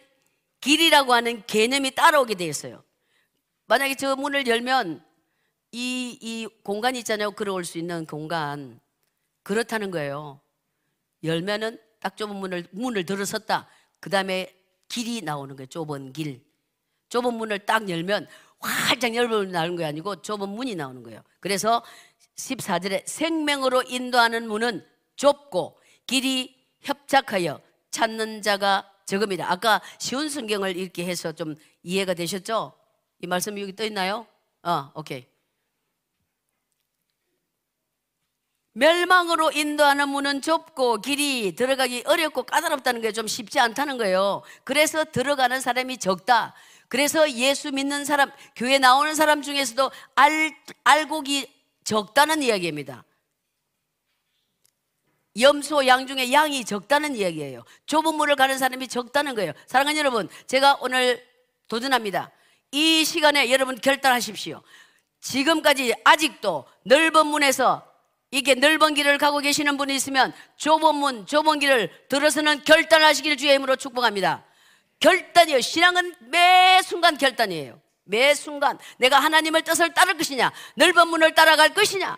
[0.62, 2.84] 길이라고 하는 개념이 따라오게 돼 있어요.
[3.65, 5.04] 만약에 저 문을 열면
[5.71, 7.32] 이, 이 공간 있잖아요.
[7.32, 8.80] 걸어올 수 있는 공간.
[9.41, 10.39] 그렇다는 거예요.
[11.23, 13.67] 열면은 딱 좁은 문을, 문을 들어섰다.
[13.99, 14.54] 그 다음에
[14.88, 15.65] 길이 나오는 거예요.
[15.65, 16.49] 좁은 길.
[17.10, 18.28] 좁은 문을 딱 열면
[18.60, 21.22] 활짝 열면 나오는 게 아니고 좁은 문이 나오는 거예요.
[21.39, 21.84] 그래서
[22.36, 29.52] 14절에 생명으로 인도하는 문은 좁고 길이 협착하여 찾는 자가 적음이다.
[29.52, 32.74] 아까 쉬운 성경을 읽게 해서 좀 이해가 되셨죠?
[33.22, 34.28] 이 말씀이 여기 떠 있나요?
[34.63, 35.26] 어, 오케이.
[38.80, 44.42] 멸망으로 인도하는 문은 좁고 길이 들어가기 어렵고 까다롭다는 게 좀 쉽지 않다는 거예요.
[44.63, 46.54] 그래서 들어가는 사람이 적다.
[46.88, 51.52] 그래서 예수 믿는 사람, 교회 나오는 사람 중에서도 알, 알곡이
[51.84, 53.04] 적다는 이야기입니다.
[55.39, 57.63] 염소 양 중에 양이 적다는 이야기예요.
[57.86, 59.54] 좁은 물을 가는 사람이 적다는 거예요.
[59.68, 61.26] 사랑하는 여러분, 제가 오늘
[61.68, 62.32] 도전합니다.
[62.72, 64.62] 이 시간에 여러분 결단하십시오.
[65.20, 67.88] 지금까지 아직도 넓은 문에서
[68.32, 73.76] 이게 넓은 길을 가고 계시는 분이 있으면 좁은 문, 좁은 길을 들어서는 결단하시기를 주의 이름으로
[73.76, 74.46] 축복합니다.
[75.00, 75.62] 결단이요.
[75.62, 77.82] 신앙은 매 순간 결단이에요.
[78.04, 82.18] 매 순간 내가 하나님을 뜻을 따를 것이냐, 넓은 문을 따라갈 것이냐.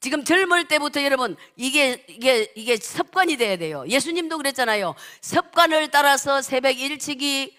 [0.00, 3.84] 지금 젊을 때부터 여러분 이게 이게 이게 습관이 돼야 돼요.
[3.86, 4.96] 예수님도 그랬잖아요.
[5.20, 7.56] 습관을 따라서 새벽 일찍이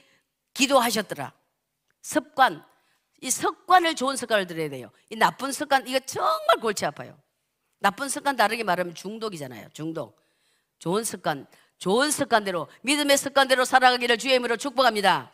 [0.54, 1.32] 기도하셨더라.
[2.02, 2.66] 습관.
[3.24, 4.92] 이 습관을 좋은 습관을 들여야 돼요.
[5.10, 7.18] 이 나쁜 습관 이거 정말 골치 아파요.
[7.80, 9.70] 나쁜 습관 다르게 말하면 중독이잖아요.
[9.72, 10.22] 중독.
[10.78, 15.32] 좋은 습관, 좋은 습관대로 믿음의 습관대로 살아가기를 주의 이름으로 축복합니다.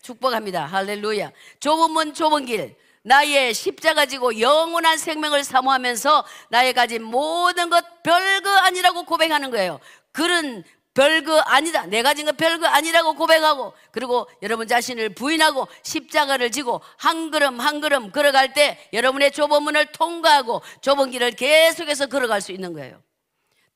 [0.00, 0.64] 축복합니다.
[0.66, 1.32] 할렐루야.
[1.58, 2.76] 좁은 문 좁은 길.
[3.02, 9.80] 나의 십자가 지고 영원한 생명을 사모하면서 나의 가진 모든 것 별거 아니라고 고백하는 거예요.
[10.12, 10.62] 글은
[10.94, 11.86] 별거 아니다.
[11.86, 17.80] 내가 가진 것 별거 아니라고 고백하고 그리고 여러분 자신을 부인하고 십자가를 지고 한 걸음 한
[17.80, 23.02] 걸음 걸어갈 때 여러분의 좁은 문을 통과하고 좁은 길을 계속해서 걸어갈 수 있는 거예요.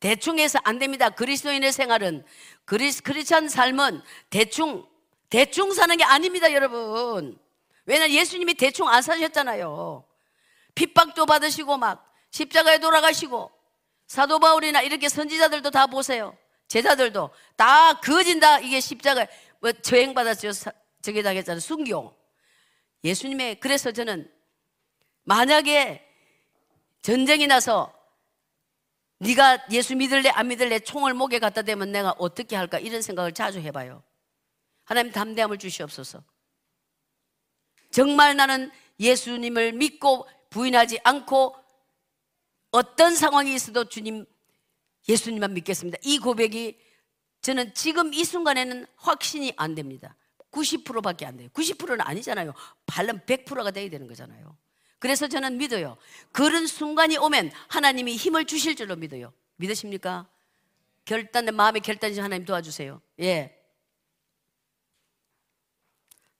[0.00, 1.10] 대충 해서 안 됩니다.
[1.10, 2.24] 그리스도인의 생활은
[2.64, 4.00] 그리스 크리스천 삶은
[4.30, 4.86] 대충
[5.30, 7.38] 대충 사는 게 아닙니다, 여러분.
[7.84, 10.04] 왜냐면 예수님이 대충 안 사셨잖아요.
[10.74, 13.50] 핍박도 받으시고 막 십자가에 돌아가시고
[14.06, 16.36] 사도 바울이나 이렇게 선지자들도 다 보세요.
[16.68, 19.26] 제자들도 다 그어진다 이게 십자가
[19.60, 20.50] 뭐 저행 받았죠.
[21.02, 21.60] 저기 다겠잖아요.
[21.60, 22.16] 순교.
[23.04, 24.30] 예수님의 그래서 저는
[25.24, 26.04] 만약에
[27.02, 27.94] 전쟁이 나서
[29.20, 33.58] 네가 예수 믿을래 안 믿을래 총을 목에 갖다 대면 내가 어떻게 할까 이런 생각을 자주
[33.60, 34.02] 해봐요.
[34.84, 36.22] 하나님 담대함을 주시옵소서.
[37.90, 41.56] 정말 나는 예수님을 믿고 부인하지 않고
[42.70, 44.26] 어떤 상황이 있어도 주님,
[45.08, 45.98] 예수님만 믿겠습니다.
[46.02, 46.78] 이 고백이
[47.40, 50.16] 저는 지금 이 순간에는 확신이 안 됩니다.
[50.50, 51.48] 90%밖에 안 돼요.
[51.52, 52.52] 90%는 아니잖아요.
[52.86, 54.56] 발른 100%가 돼야 되는 거잖아요.
[54.98, 55.96] 그래서 저는 믿어요.
[56.32, 59.32] 그런 순간이 오면 하나님이 힘을 주실 줄로 믿어요.
[59.56, 60.26] 믿으십니까?
[61.04, 63.00] 결단, 마음의 결단이 하나님 도와주세요.
[63.20, 63.54] 예.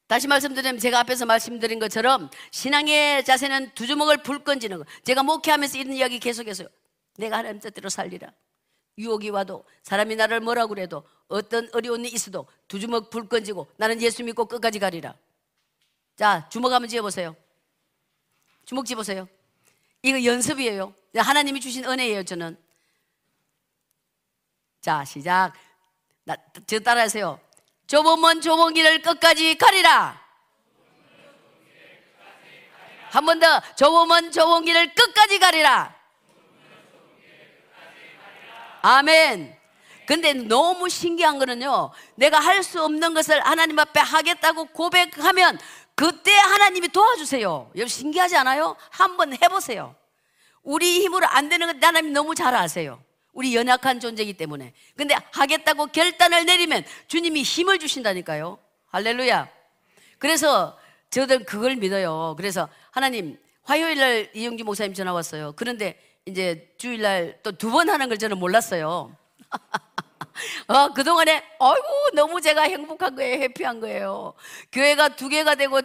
[0.08, 4.84] 다시 말씀드리면 제가 앞에서 말씀드린 것처럼 신앙의 자세는 두 주먹을 불 건지는 거.
[5.04, 6.68] 제가 목회하면서 이런 이야기 계속해서요.
[7.16, 8.32] 내가 하나님 뜻대로 살리라.
[8.98, 14.02] 유혹이 와도 사람이 나를 뭐라고 그래도 어떤 어려운 일이 있어도 두 주먹 불 건지고 나는
[14.02, 15.14] 예수 믿고 끝까지 가리라.
[16.16, 17.36] 자, 주먹 한번 지어보세요.
[18.64, 19.28] 주먹 지보세요.
[20.02, 20.92] 이거 연습이에요.
[21.16, 22.58] 하나님이 주신 은혜예요, 저는.
[24.80, 25.52] 자, 시작.
[26.24, 27.40] 나, 저 따라하세요.
[28.18, 30.28] 문 좁은 길을 끝까지 가리라.
[33.10, 33.60] 한 번 더.
[34.06, 35.97] 문 좁은 길을 끝까지 가리라.
[38.82, 39.56] 아멘.
[40.06, 41.90] 근데 너무 신기한 거는요.
[42.14, 45.58] 내가 할 수 없는 것을 하나님 앞에 하겠다고 고백하면
[45.94, 47.72] 그때 하나님이 도와주세요.
[47.74, 48.76] 여러분 신기하지 않아요?
[48.90, 49.94] 한번 해보세요.
[50.62, 53.02] 우리 힘으로 안 되는 건 하나님 너무 잘 아세요.
[53.32, 54.72] 우리 연약한 존재이기 때문에.
[54.96, 58.58] 근데 하겠다고 결단을 내리면 주님이 힘을 주신다니까요.
[58.90, 59.48] 할렐루야.
[60.18, 60.78] 그래서
[61.10, 62.34] 저들 그걸 믿어요.
[62.36, 65.52] 그래서 하나님 화요일 날 이영주 목사님 전화 왔어요.
[65.56, 69.16] 그런데 이제 주일 날 또 두 번 하는 걸 저는 몰랐어요.
[70.68, 73.40] 어, 그동안에, 어이구, 너무 제가 행복한 거예요.
[73.42, 74.34] 해피한 거예요.
[74.72, 75.80] 교회가 두 개가 되고,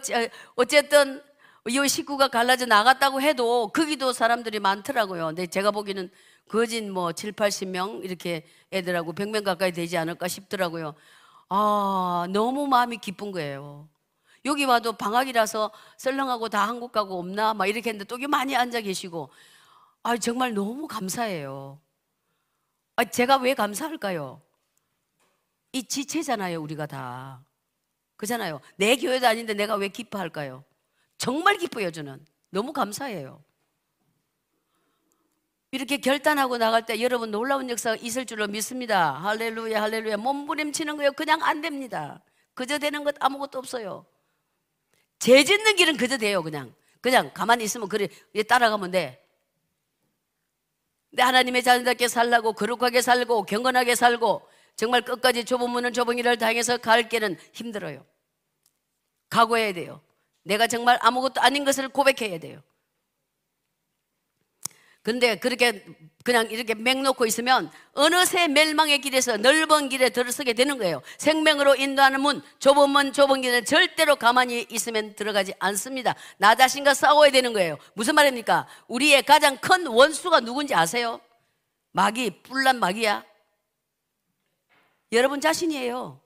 [0.56, 1.22] 어쨌든,
[1.68, 5.26] 이 식구가 갈라져 나갔다고 해도, 거기도 사람들이 많더라고요.
[5.28, 6.10] 근데 제가 보기에는
[6.48, 10.94] 거진 뭐 7, 80명 이렇게 애들하고 100명 가까이 되지 않을까 싶더라고요.
[11.48, 13.88] 아, 너무 마음이 기쁜 거예요.
[14.44, 17.54] 여기 와도 방학이라서 썰렁하고 다 한국 가고 없나?
[17.54, 19.30] 막 이렇게 했는데 또 여기 많이 앉아 계시고.
[20.04, 21.80] 아, 정말 너무 감사해요.
[22.96, 24.40] 아, 제가 왜 감사할까요?
[25.72, 27.42] 이 지체잖아요, 우리가 다.
[28.16, 28.60] 그잖아요.
[28.76, 30.62] 내 교회도 아닌데 내가 왜 기뻐할까요?
[31.16, 32.24] 정말 기뻐요, 저는.
[32.50, 33.42] 너무 감사해요.
[35.70, 39.14] 이렇게 결단하고 나갈 때 여러분 놀라운 역사가 있을 줄로 믿습니다.
[39.14, 40.18] 할렐루야, 할렐루야.
[40.18, 41.12] 몸부림치는 거요.
[41.12, 42.22] 그냥 안 됩니다.
[42.52, 44.04] 그저 되는 것 아무것도 없어요.
[45.18, 46.74] 죄 짓는 길은 그저 돼요, 그냥.
[47.00, 48.08] 그냥 가만히 있으면 그래,
[48.46, 49.23] 따라가면 돼.
[51.14, 56.76] 근데 하나님의 자녀답게 살라고, 거룩하게 살고, 경건하게 살고, 정말 끝까지 좁은 문은 좁은 길을 당해서
[56.76, 58.04] 갈 길은 힘들어요.
[59.28, 60.02] 각오해야 돼요.
[60.42, 62.60] 내가 정말 아무것도 아닌 것을 고백해야 돼요.
[65.02, 65.86] 근데 그렇게
[66.24, 71.02] 그냥 이렇게 맹 놓고 있으면 어느새 멸망의 길에서 넓은 길에 들어서게 되는 거예요.
[71.18, 76.14] 생명으로 인도하는 문, 좁은 문, 좁은 길에 절대로 가만히 있으면 들어가지 않습니다.
[76.38, 77.76] 나 자신과 싸워야 되는 거예요.
[77.92, 78.66] 무슨 말입니까?
[78.88, 81.20] 우리의 가장 큰 원수가 누군지 아세요?
[81.92, 83.22] 마귀, 뿔난 마귀야.
[85.12, 86.18] 여러분 자신이에요.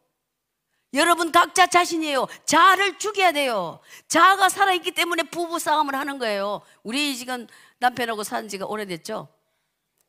[0.95, 2.29] 여러분 각자 자신이에요.
[2.47, 3.81] 자아를 죽여야 돼요.
[4.07, 6.63] 자아가 살아있기 때문에 부부 싸움을 하는 거예요.
[6.85, 7.49] 우리 지금
[7.81, 9.29] 남편하고 산 지가 오래됐죠?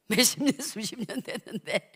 [0.09, 1.91] 몇십 년, 수십 년 됐는데,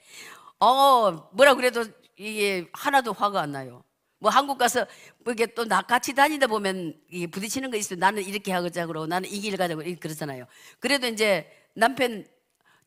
[0.59, 1.83] 어, 뭐라 그래도
[2.15, 3.83] 이게 하나도 화가 안 나요.
[4.19, 4.85] 뭐 한국 가서
[5.19, 7.99] 뭐 이게 또 나 같이 다니다 보면 이게 부딪히는 거 있어요.
[7.99, 10.45] 나는 이렇게 하자 그러고 나는 이길 가자고 이렇게 그러잖아요.
[10.79, 12.25] 그래도 이제 남편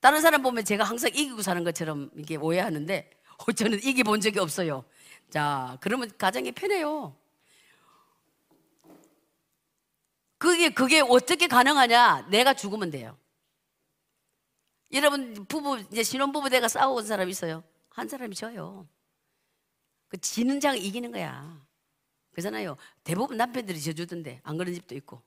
[0.00, 4.38] 다른 사람 보면 제가 항상 이기고 사는 것처럼 이게 오해하는데 어, 저는 이기 본 적이
[4.38, 4.84] 없어요.
[5.30, 7.14] 자, 그러면 가정이 편해요.
[10.38, 12.28] 그게 그게 어떻게 가능하냐?
[12.30, 13.18] 내가 죽으면 돼요.
[14.92, 17.64] 여러분 부부 이제 신혼 부부 내가 싸워온 사람 있어요.
[17.90, 18.86] 한 사람이 저요.
[20.08, 21.60] 그 지는 자가 이기는 거야.
[22.32, 22.76] 그잖아요.
[23.02, 25.22] 대부분 남편들이 져주던데 안 그런 집도 있고.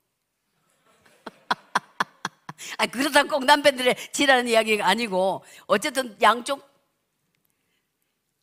[2.78, 6.70] 아 그러다 꼭 남편들의 지라는 이야기가 아니고 어쨌든 양쪽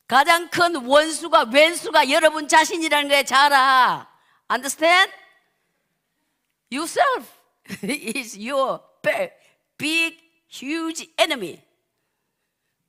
[0.07, 4.09] 가장 큰 원수가 왼수가 여러분 자신이라는 거에 잘 알아.
[4.51, 5.13] Understand?
[6.71, 7.29] Yourself
[7.83, 10.17] is your big,
[10.53, 11.63] huge enemy.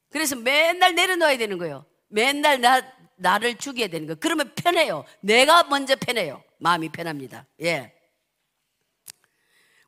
[0.10, 1.86] 그래서 맨날 내려놓아야 되는 거예요.
[2.08, 2.82] 맨날 나,
[3.18, 4.18] 나를 죽여야 되는 거예요.
[4.20, 5.06] 그러면 편해요.
[5.20, 6.44] 내가 먼저 편해요.
[6.60, 7.46] 마음이 편합니다.
[7.62, 7.94] 예.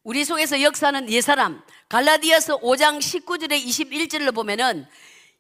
[0.04, 4.88] 우리 속에서 역사는 옛사람 갈라디아서 5장 19절에 21절을 보면은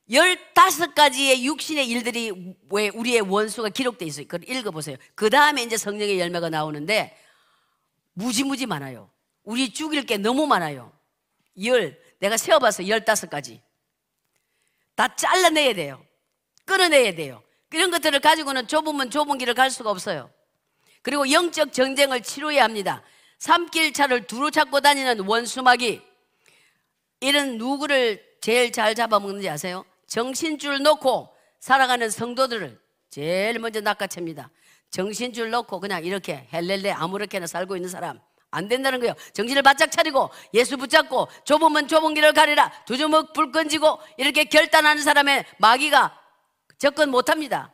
[0.09, 4.27] 15가지의 육신의 일들이 왜 우리의 원수가 기록되어 있어요.
[4.27, 4.97] 그걸 읽어보세요.
[5.15, 7.15] 그 다음에 이제 성령의 열매가 나오는데
[8.13, 9.09] 무지무지 많아요.
[9.43, 10.91] 우리 죽일 게 너무 많아요.
[11.63, 13.61] 열, 내가 세어봐서 15가지.
[14.95, 16.05] 다 잘라내야 돼요.
[16.65, 17.41] 끊어내야 돼요.
[17.71, 20.29] 이런 것들을 가지고는 좁으면 좁은 길을 갈 수가 없어요.
[21.01, 23.01] 그리고 영적 전쟁을 치료해야 합니다.
[23.37, 26.01] 삼길 차를 두루 찾고 다니는 원수마귀.
[27.21, 29.85] 이런 누구를 제일 잘 잡아먹는지 아세요?
[30.07, 32.79] 정신줄 놓고 살아가는 성도들을
[33.09, 34.49] 제일 먼저 낚아챕니다.
[34.91, 38.19] 정신줄 놓고 그냥 이렇게 헬렐레 아무렇게나 살고 있는 사람
[38.51, 39.13] 안 된다는 거예요.
[39.33, 42.71] 정신을 바짝 차리고 예수 붙잡고 좁으면 좁은 길을 가리라.
[42.85, 46.19] 두 주먹 불 건지고 이렇게 결단하는 사람의 마귀가
[46.77, 47.73] 접근 못 합니다.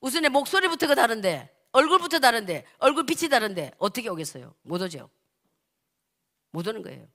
[0.00, 4.54] 우선 내 목소리부터가 다른데 얼굴부터 다른데 얼굴 빛이 다른데 어떻게 오겠어요?
[4.62, 5.10] 못 오죠.
[6.50, 7.06] 못 오는 거예요.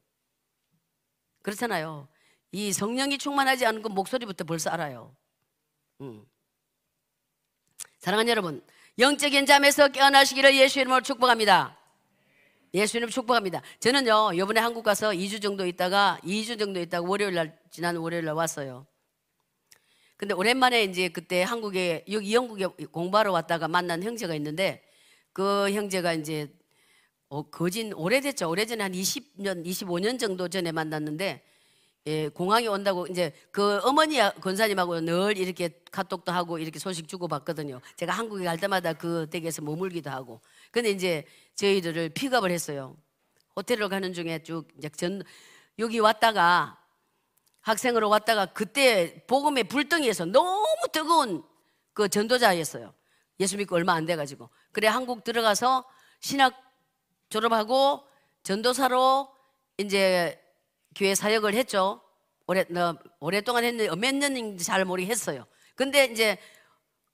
[1.42, 2.08] 그렇잖아요.
[2.52, 5.16] 이 성령이 충만하지 않은 건 목소리부터 벌써 알아요.
[6.02, 6.26] 음.
[8.00, 8.66] 사랑하는 여러분,
[9.00, 11.78] 영적인 잠에서 깨어나시기를 예수 이름으로 축복합니다.
[12.74, 13.62] 예수 이름 축복합니다.
[13.80, 18.34] 저는요, 요번에 한국 가서 2주 정도 있다가 2주 정도 있다가 월요일 날 지난 월요일 날
[18.36, 18.88] 왔어요.
[20.16, 24.84] 근데 오랜만에 이제 그때 한국에 여기 영국에 공부하러 왔다가 만난 형제가 있는데
[25.34, 26.54] 그 형제가 이제
[27.28, 28.50] 어, 거진 오래됐죠.
[28.50, 31.44] 오래전에 한 20년, 25년 정도 전에 만났는데
[32.08, 37.80] 예, 공항에 온다고 이제 그 어머니 권사님하고 늘 이렇게 카톡도 하고 이렇게 소식 주고 받거든요.
[37.96, 40.42] 제가 한국에 갈 때마다 그 댁에서 머물기도 하고.
[40.72, 42.98] 근데 이제 저희들을 픽업을 했어요.
[43.56, 45.22] 호텔로 가는 중에 쭉 이제 전
[45.80, 46.80] 여기 왔다가
[47.62, 51.44] 학생으로 왔다가 그때 복음의 불덩이에서 너무 뜨거운
[51.94, 52.94] 그 전도자였어요.
[53.40, 54.50] 예수 믿고 얼마 안 돼가지고.
[54.72, 55.86] 그래 한국 들어가서
[56.20, 56.56] 신학
[57.30, 58.08] 졸업하고
[58.44, 59.30] 전도사로
[59.78, 60.42] 이제
[60.96, 62.02] 교회 사역을 했죠.
[62.48, 65.46] 오래, 너, 오랫동안 했는데 몇 년인지 잘 모르겠어요.
[65.76, 66.38] 근데 이제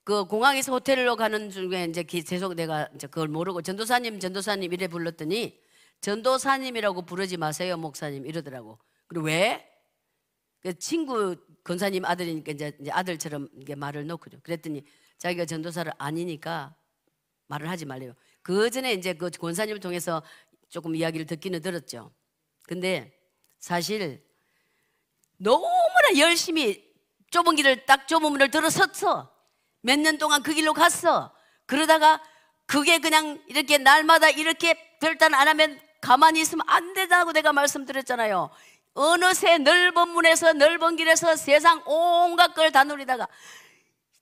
[0.08, 5.60] 그 공항에서 호텔로 가는 중에 이제 계속 내가 이제 그걸 모르고 전도사님, 전도사님 이래 불렀더니
[6.00, 8.78] 전도사님이라고 부르지 마세요, 목사님 이러더라고.
[9.06, 9.70] 그리고 왜?
[10.60, 14.82] 그 친구 권사님 아들이니까 이제 아들처럼 이게 말을 놓고 그랬더니
[15.18, 16.74] 자기가 전도사를 아니니까
[17.48, 18.14] 말을 하지 말래요.
[18.40, 20.22] 그 전에 이제 그 권사님을 통해서
[20.70, 22.14] 조금 이야기를 듣기는 들었죠.
[22.62, 23.12] 근데
[23.58, 24.26] 사실
[25.36, 26.82] 너무나 열심히
[27.30, 29.37] 좁은 길을 딱 좁은 문을 들어섰어.
[29.88, 31.32] 몇 년 동안 그 길로 갔어.
[31.64, 32.20] 그러다가
[32.66, 38.50] 그게 그냥 이렇게 날마다 이렇게 결단 안 하면 가만히 있으면 안 된다고 내가 말씀드렸잖아요.
[38.92, 43.26] 어느새 넓은 문에서 넓은 길에서 세상 온갖 걸 다 누리다가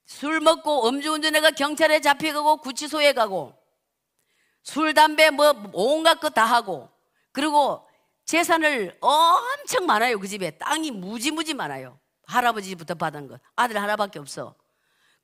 [0.04, 3.52] 술 먹고 음주운전해가 경찰에 잡혀가고 구치소에 가고
[4.62, 6.88] 술, 담배 뭐 온갖 거 다 하고
[7.32, 7.84] 그리고
[8.24, 14.54] 재산을 엄청 많아요 그 집에 땅이 무지무지 많아요 할아버지부터 받은 것 아들 하나밖에 없어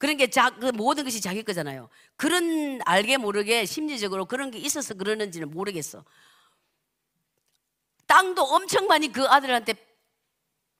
[0.02, 4.94] 그런 게 자, 그 모든 것이 자기 거잖아요 그런 알게 모르게 심리적으로 그런 게 있어서
[4.94, 6.04] 그러는지는 모르겠어
[8.08, 9.74] 땅도 엄청 많이 그 아들한테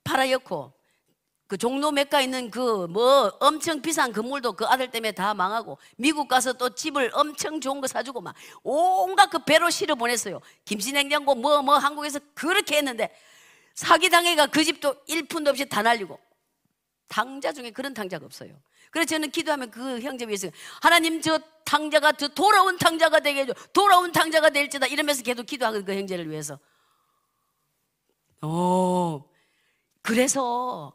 [0.03, 0.73] 팔아였고
[1.47, 6.27] 그 종로 맥가 있는 그 뭐 엄청 비싼 건물도 그 아들 때문에 다 망하고 미국
[6.27, 10.41] 가서 또 집을 엄청 좋은 거 사주고 막 온갖 그 배로 실어 보냈어요.
[10.65, 13.09] 김치냉장고 뭐뭐 한국에서 그렇게 했는데
[13.73, 16.19] 사기 당해가 그 집도 1푼도 없이 다 날리고
[17.07, 18.53] 당자 중에 그런 당자가 없어요.
[18.93, 20.47] 그래서 저는 기도하면 그 형제 위해서
[20.79, 25.95] 하나님 저 당자가 저 돌아온 당자가 되게 해줘 돌아온 당자가 될지다 이러면서 계속 기도하거든 그
[25.95, 26.59] 형제를 위해서.
[28.43, 29.23] 오
[30.03, 30.93] 그래서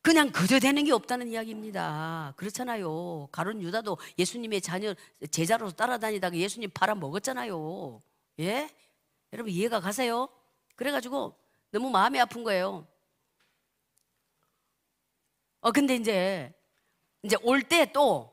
[0.00, 2.34] 그냥 그저 되는 게 없다는 이야기입니다.
[2.36, 3.28] 그렇잖아요.
[3.32, 4.94] 가론 유다도 예수님의 자녀
[5.32, 8.00] 제자로 따라다니다가 예수님 팔아 먹었잖아요.
[8.38, 8.70] 예?
[9.32, 10.28] 여러분 이해가 가세요?
[10.76, 11.36] 그래가지고
[11.72, 12.86] 너무 마음이 아픈 거예요.
[15.62, 16.54] 어 근데 이제
[17.22, 18.32] 이제 올 때 또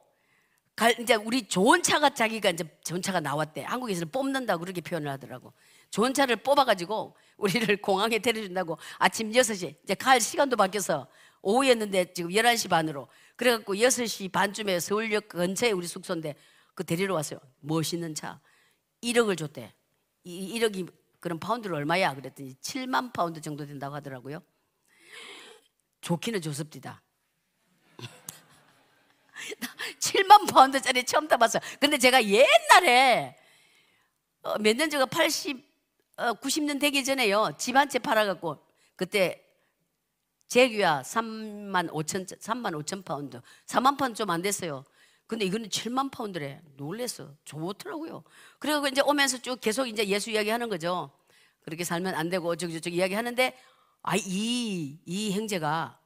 [1.00, 3.64] 이제 우리 좋은 차가 자기가 이제 좋은 차가 나왔대.
[3.64, 5.54] 한국에서는 뽑는다고 그렇게 표현을 하더라고.
[5.90, 11.08] 좋은 차를 뽑아가지고 우리를 공항에 데려준다고 아침 6시 이제 갈 시간도 바뀌어서
[11.42, 16.36] 오후였는데 지금 11시 반으로 그래갖고 6시 반쯤에 서울역 근처에 우리 숙소인데
[16.76, 17.40] 그 데리러 왔어요.
[17.62, 18.40] 멋있는 차.
[19.02, 19.74] 1억을 줬대.
[20.26, 22.14] 이 1억이 그럼 파운드를 얼마야?
[22.14, 24.44] 그랬더니 7만 파운드 정도 된다고 하더라고요.
[26.02, 27.02] 좋기는 좋습니다.
[30.00, 31.62] 7만 파운드짜리 처음 타봤어요.
[31.80, 33.36] 근데 제가 옛날에
[34.44, 35.64] 어, 몇년 전가 80,
[36.18, 37.54] 어, 90년 되기 전에요.
[37.58, 38.58] 집 한 채 팔아갖고
[38.96, 39.44] 그때
[40.48, 44.84] 제규야 3만 5천 3만 5천 파운드 4만 파운드 좀 안 됐어요.
[45.28, 46.62] 근데 이거는 7만 파운드래.
[46.78, 47.34] 놀랬어.
[47.44, 48.24] 좋더라고요.
[48.60, 51.12] 그리고 이제 오면서 쭉 계속 이제 예수 이야기 하는 거죠.
[51.64, 53.54] 그렇게 살면 안 되고 저기 이야기 하는데
[54.04, 56.00] 아, 이, 이 형제가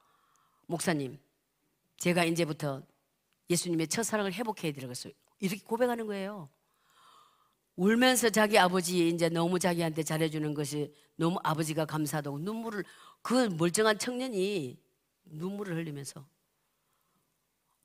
[0.65, 1.19] 목사님,
[1.99, 2.81] 제가 이제부터
[3.51, 5.13] 예수님의 첫사랑을 회복해야 되겠어요.
[5.39, 6.49] 이렇게 고백하는 거예요.
[7.75, 12.83] 울면서 자기 아버지 이제 너무 자기한테 잘해주는 것이 너무 아버지가 감사하다고 눈물을
[13.21, 14.79] 그 멀쩡한 청년이
[15.25, 16.25] 눈물을 흘리면서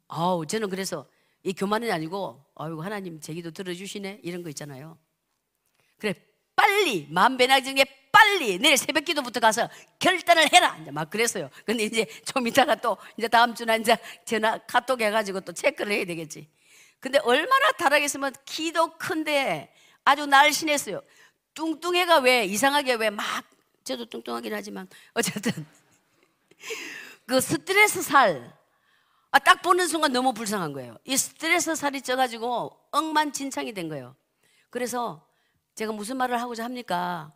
[0.09, 1.09] 아우 저는 그래서
[1.43, 4.99] 이 교만이 아니고 아이고 하나님 제 기도 들어주시네 이런 거 있잖아요.
[5.99, 6.15] 그래
[6.57, 11.51] 빨리 만배나 중에 빨리 내일 새벽 기도부터 가서 결단을 해라 이제 막 그랬어요.
[11.67, 16.05] 근데 이제 좀 이따가 또 이제 다음 주나 이제 전화 카톡 해가지고 또 체크를 해야
[16.07, 16.49] 되겠지.
[16.99, 19.71] 근데 얼마나 다르겠으면 키도 큰데
[20.05, 21.03] 아주 날씬했어요.
[21.55, 23.45] 뚱뚱해가 왜 이상하게 왜 막
[23.85, 25.53] 저도 뚱뚱하긴 하지만 어쨌든
[27.27, 28.57] 그 스트레스 살.
[29.31, 30.97] 아, 딱 보는 순간 너무 불쌍한 거예요.
[31.05, 34.17] 이 스트레스 살이 쪄가지고 엉만진창이 된 거예요.
[34.71, 35.26] 그래서
[35.77, 37.33] 제가 무슨 말을 하고자 합니까?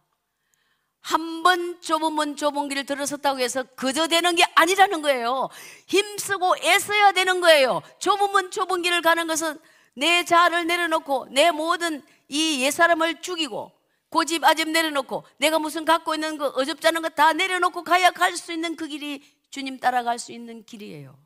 [1.02, 5.48] 한 번 좁으면 좁은 길을 들어섰다고 해서 그저 되는 게 아니라는 거예요.
[5.86, 7.80] 힘쓰고 애써야 되는 거예요.
[7.98, 9.58] 좁으면 좁은 길을 가는 것은
[9.96, 13.72] 내 자아를 내려놓고 내 모든 이 옛사람을 죽이고
[14.10, 18.52] 고집 아집 내려놓고 내가 무슨 갖고 있는 거 어줍잖은 거 다 내려놓고 가야 갈 수
[18.52, 21.18] 있는 그 길이 주님 따라갈 수 있는 길이에요.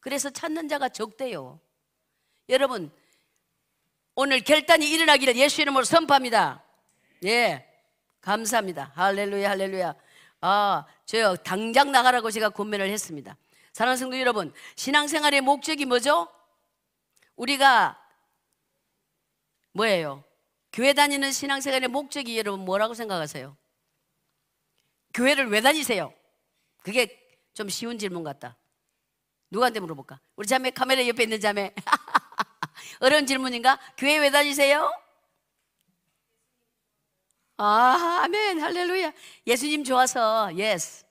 [0.00, 1.58] 그래서 찾는 자가 적대요.
[2.50, 2.92] 여러분
[4.14, 6.62] 오늘 결단이 일어나기를 예수 이름으로 선포합니다.
[7.24, 7.66] 예.
[8.20, 8.92] 감사합니다.
[8.94, 9.94] 할렐루야, 할렐루야.
[10.40, 13.36] 아, 저요, 당장 나가라고 제가 권면을 했습니다.
[13.72, 16.28] 사랑하는 성도 여러분, 신앙생활의 목적이 뭐죠?
[17.36, 18.00] 우리가
[19.72, 20.22] 뭐예요?
[20.72, 23.56] 교회 다니는 신앙생활의 목적이 여러분 뭐라고 생각하세요?
[25.12, 26.12] 교회를 왜 다니세요?
[26.82, 27.20] 그게
[27.52, 28.56] 좀 쉬운 질문 같다.
[29.50, 30.20] 누구한테 물어볼까?
[30.36, 31.72] 우리 자매 카메라 옆에 있는 자매.
[33.00, 33.78] 어려운 질문인가?
[33.96, 34.90] 교회 왜 다니세요?
[37.56, 38.60] 아, 아멘.
[38.60, 39.12] 할렐루야.
[39.46, 41.04] 예수님 좋아서, yes.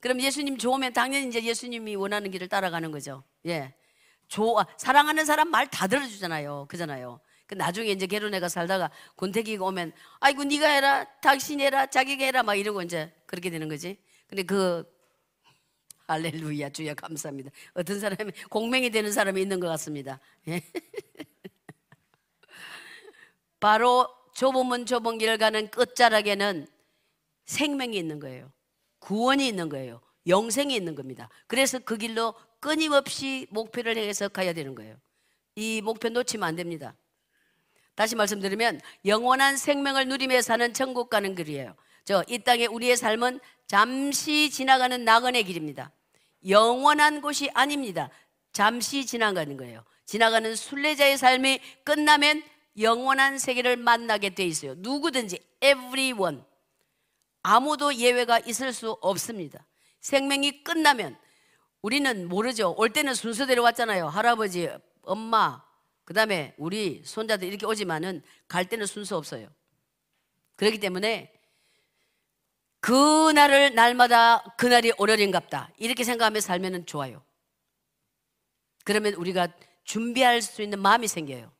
[0.00, 3.24] 그럼 예수님 좋으면 당연히 이제 예수님이 원하는 길을 따라가는 거죠.
[3.46, 3.74] 예.
[4.28, 4.66] 좋아.
[4.76, 6.66] 사랑하는 사람 말 다 들어주잖아요.
[6.68, 7.20] 그잖아요.
[7.46, 11.04] 그 나중에 이제 결혼해가 살다가 권태기가 오면, 아이고, 네가 해라.
[11.22, 11.86] 당신이 해라.
[11.86, 12.42] 자기가 해라.
[12.42, 13.98] 막 이러고 이제 그렇게 되는 거지.
[14.28, 14.84] 근데 그,
[16.08, 16.70] 할렐루야.
[16.70, 17.50] 주여 감사합니다.
[17.74, 20.20] 어떤 사람이 공명이 되는 사람이 있는 것 같습니다.
[23.66, 23.68] 예.
[23.68, 26.68] 바로 좁으면 좁은 길을 가는 끝자락에는
[27.46, 28.52] 생명이 있는 거예요.
[29.00, 30.00] 구원이 있는 거예요.
[30.28, 31.28] 영생이 있는 겁니다.
[31.48, 34.96] 그래서 그 길로 끊임없이 목표를 향해서 가야 되는 거예요.
[35.56, 36.94] 이 목표 놓치면 안 됩니다.
[37.96, 41.74] 다시 말씀드리면 영원한 생명을 누리며 사는 천국 가는 길이에요.
[42.04, 45.90] 저 이 땅에 우리의 삶은 잠시 지나가는 나그네 길입니다.
[46.48, 48.10] 영원한 곳이 아닙니다.
[48.52, 49.84] 잠시 지나가는 거예요.
[50.04, 52.44] 지나가는 순례자의 삶이 끝나면
[52.78, 54.74] 영원한 세계를 만나게 돼 있어요.
[54.76, 56.42] 누구든지 everyone
[57.42, 59.66] 아무도 예외가 있을 수 없습니다.
[60.00, 61.16] 생명이 끝나면
[61.80, 62.74] 우리는 모르죠.
[62.76, 64.08] 올 때는 순서대로 왔잖아요.
[64.08, 64.68] 할아버지,
[65.02, 65.64] 엄마,
[66.04, 69.48] 그 다음에 우리 손자들 이렇게 오지만은 갈 때는 순서 없어요.
[70.56, 71.32] 그렇기 때문에
[72.80, 75.72] 그날을 날마다 그날이 오늘인갑다.
[75.76, 77.24] 이렇게 생각하며 살면 좋아요.
[78.84, 79.48] 그러면 우리가
[79.84, 81.55] 준비할 수 있는 마음이 생겨요.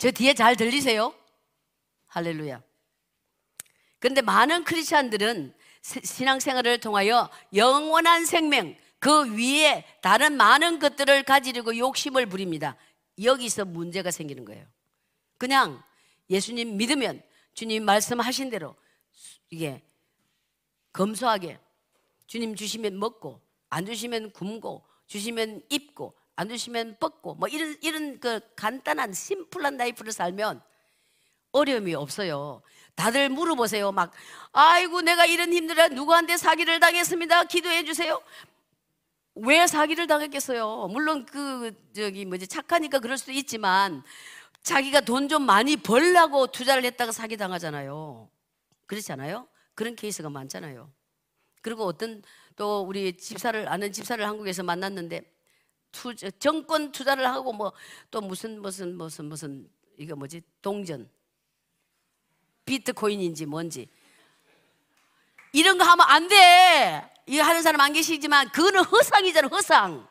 [0.00, 1.14] 저 뒤에 잘 들리세요?
[2.06, 2.62] 할렐루야.
[3.98, 12.78] 그런데 많은 크리스천들은 신앙생활을 통하여 영원한 생명, 그 위에 다른 많은 것들을 가지려고 욕심을 부립니다.
[13.22, 14.64] 여기서 문제가 생기는 거예요.
[15.36, 15.82] 그냥
[16.30, 17.22] 예수님 믿으면
[17.52, 18.74] 주님 말씀하신 대로
[19.50, 19.82] 이게
[20.94, 21.58] 검소하게
[22.26, 23.38] 주님 주시면 먹고
[23.68, 30.10] 안 주시면 굶고 주시면 입고 안 주시면 벗고 뭐 이런 이런 그 간단한 심플한 life를
[30.10, 30.62] 살면
[31.52, 32.62] 어려움이 없어요.
[32.94, 33.92] 다들 물어보세요.
[33.92, 34.10] 막
[34.52, 37.44] 아이고 내가 이런 힘들어 누구한테 사기를 당했습니다.
[37.44, 38.22] 기도해 주세요.
[39.34, 40.88] 왜 사기를 당했겠어요?
[40.88, 44.02] 물론 그 저기 뭐지 착하니까 그럴 수도 있지만
[44.62, 48.30] 자기가 돈 좀 많이 벌라고 투자를 했다가 사기 당하잖아요.
[48.86, 49.46] 그렇지 않아요?
[49.74, 50.90] 그런 케이스가 많잖아요.
[51.60, 52.22] 그리고 어떤
[52.56, 55.22] 또 우리 집사를 아는 집사를 한국에서 만났는데
[55.92, 57.72] 투자, 정권 투자를 하고 뭐
[58.10, 61.08] 또 무슨 무슨 무슨 무슨 이거 뭐지 동전
[62.64, 63.88] 비트코인인지 뭔지
[65.52, 67.12] 이런 거 하면 안 돼.
[67.26, 70.08] 이거 하는 사람 안 계시지만 그거는 허상이잖아, 허상.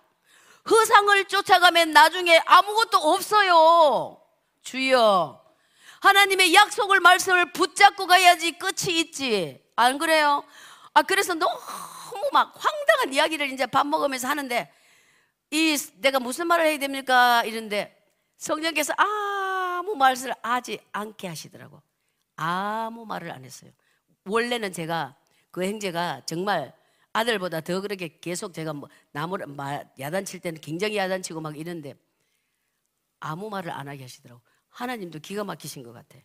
[0.69, 4.21] 허상을 쫓아가면 나중에 아무것도 없어요.
[4.63, 5.41] 주여.
[6.01, 9.63] 하나님의 약속을 말씀을 붙잡고 가야지 끝이 있지.
[9.75, 10.43] 안 그래요?
[10.93, 11.57] 아 그래서 너무
[12.33, 14.71] 막 황당한 이야기를 이제 밥 먹으면서 하는데
[15.51, 17.43] 이 내가 무슨 말을 해야 됩니까?
[17.43, 17.95] 이런데
[18.37, 21.81] 성령께서 아무 말을 하지 않게 하시더라고.
[22.35, 23.71] 아무 말을 안 했어요.
[24.25, 25.15] 원래는 제가
[25.51, 26.73] 그 행제가 정말
[27.11, 29.47] 아들보다 더 그렇게 계속 제가 뭐 나무를
[29.99, 31.95] 야단칠 때는 굉장히 야단치고 막 이런데
[33.19, 34.41] 아무 말을 안 하게 하시더라고.
[34.69, 36.19] 하나님도 기가 막히신 것 같아.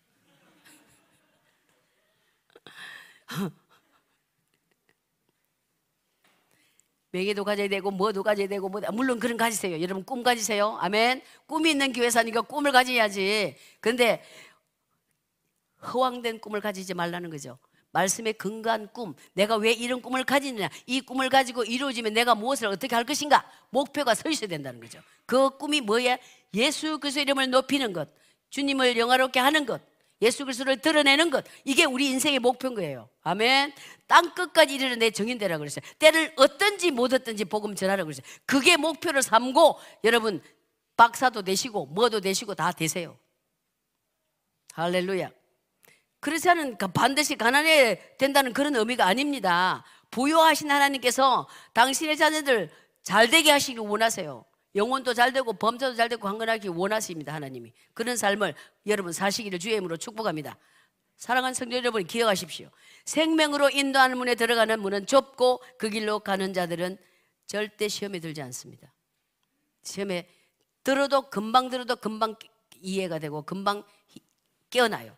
[7.15, 9.81] 명예도 가져야 되고 뭐도 가져야 되고 뭐 물론 그런 가지세요.
[9.81, 10.77] 여러분 꿈 가지세요.
[10.81, 11.23] 아멘.
[11.47, 13.57] 꿈이 있는 교회 사니까 꿈을 가져야지.
[13.81, 14.21] 그런데
[15.81, 17.57] 허황된 꿈을 가지지 말라는 거죠.
[17.93, 22.93] 말씀의 근거한 꿈, 내가 왜 이런 꿈을 가지느냐, 이 꿈을 가지고 이루어지면 내가 무엇을 어떻게
[22.97, 24.99] 할 것인가, 목표가 서 있어야 된다는 거죠.
[25.27, 26.19] 그 꿈이 뭐야?
[26.55, 28.09] 예수 그리스도 이름을 높이는 것,
[28.51, 29.81] 주님을 영화롭게 하는 것,
[30.23, 33.09] 예수 그리스도를 드러내는 것, 이게 우리 인생의 목표인 거예요.
[33.23, 33.73] 아멘.
[34.07, 35.85] 땅 끝까지 이르는 내 정인 되라고 그랬어요.
[35.99, 38.25] 때를 어떤지 못 어떤지 복음 전하라고 그랬어요.
[38.47, 40.43] 그게 목표를 삼고 여러분
[40.97, 43.19] 박사도 되시고 뭐도 되시고 다 되세요.
[44.73, 45.31] 할렐루야.
[46.21, 49.85] 그렇지 않은 반드시 가난해야 된다는 그런 의미가 아닙니다.
[50.11, 52.71] 부여하신 하나님께서 당신의 자녀들
[53.03, 54.45] 잘 되게 하시기 원하세요.
[54.75, 57.33] 영혼도 잘 되고 범죄도 잘 되고 강건하기 원하십니다.
[57.33, 58.55] 하나님이 그런 삶을
[58.87, 60.59] 여러분 사시기를 주의 이름으로 축복합니다.
[61.17, 62.69] 사랑하는 성도 여러분 기억하십시오.
[63.05, 66.99] 생명으로 인도하는 문에 들어가는 문은 좁고 그 길로 가는 자들은
[67.47, 68.93] 절대 시험에 들지 않습니다.
[69.83, 70.29] 시험에
[70.83, 72.35] 들어도 금방 들어도 금방
[72.81, 73.85] 이해가 되고 금방
[74.71, 75.17] 깨어나요.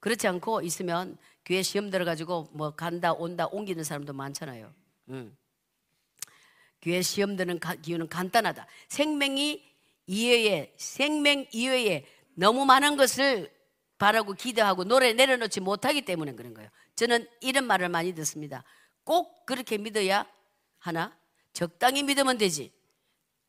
[0.00, 4.72] 그렇지 않고 있으면 교회 시험 들어가지고 뭐 간다 온다 옮기는 사람도 많잖아요.
[5.10, 5.36] 응.
[6.86, 8.64] 교회 시험 드는 이유는 간단하다.
[8.88, 9.64] 생명이
[10.06, 13.52] 이외에 생명 이외에 너무 많은 것을
[13.98, 16.70] 바라고 기대하고 노래 내려놓지 못하기 때문에 그런 거예요.
[16.94, 18.62] 저는 이런 말을 많이 듣습니다.
[19.02, 20.24] 꼭 그렇게 믿어야
[20.78, 21.18] 하나?
[21.52, 22.72] 적당히 믿으면 되지.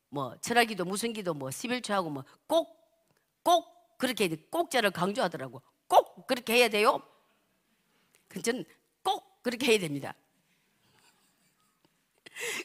[0.09, 2.77] 뭐 철학기도 무슨 기도 뭐 11초하고 뭐 꼭
[3.47, 5.61] 꼭 그렇게 꼭자를 강조하더라고.
[5.87, 7.01] 꼭 그렇게 해야 돼요?
[8.43, 8.65] 저는
[9.03, 10.15] 꼭 그렇게 해야 됩니다.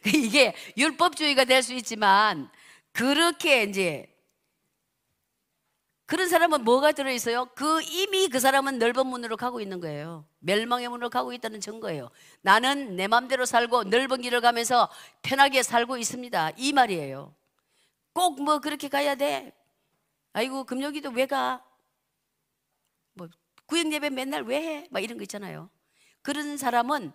[0.06, 2.50] 이게 율법주의가 될 수 있지만
[2.92, 4.08] 그렇게 이제
[6.06, 7.46] 그런 사람은 뭐가 들어있어요?
[7.54, 10.26] 그 이미 그 사람은 넓은 문으로 가고 있는 거예요.
[10.40, 12.10] 멸망의 문으로 가고 있다는 증거예요.
[12.42, 14.90] 나는 내 마음대로 살고 넓은 길을 가면서
[15.22, 16.50] 편하게 살고 있습니다.
[16.58, 17.34] 이 말이에요.
[18.12, 19.52] 꼭 뭐 그렇게 가야 돼.
[20.34, 21.64] 아이고 금요기도 왜 가?
[23.66, 24.88] 구역 예배 맨날 왜 해?
[24.90, 25.70] 막 이런 거 있잖아요.
[26.20, 27.12] 그런 사람은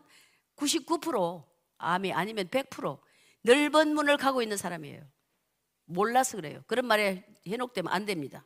[0.56, 1.44] 99%
[1.78, 3.00] 암이 아니면 100%
[3.42, 5.02] 넓은 문을 가고 있는 사람이에요.
[5.86, 6.64] 몰라서 그래요.
[6.68, 8.46] 그런 말에 현혹되면 안 됩니다.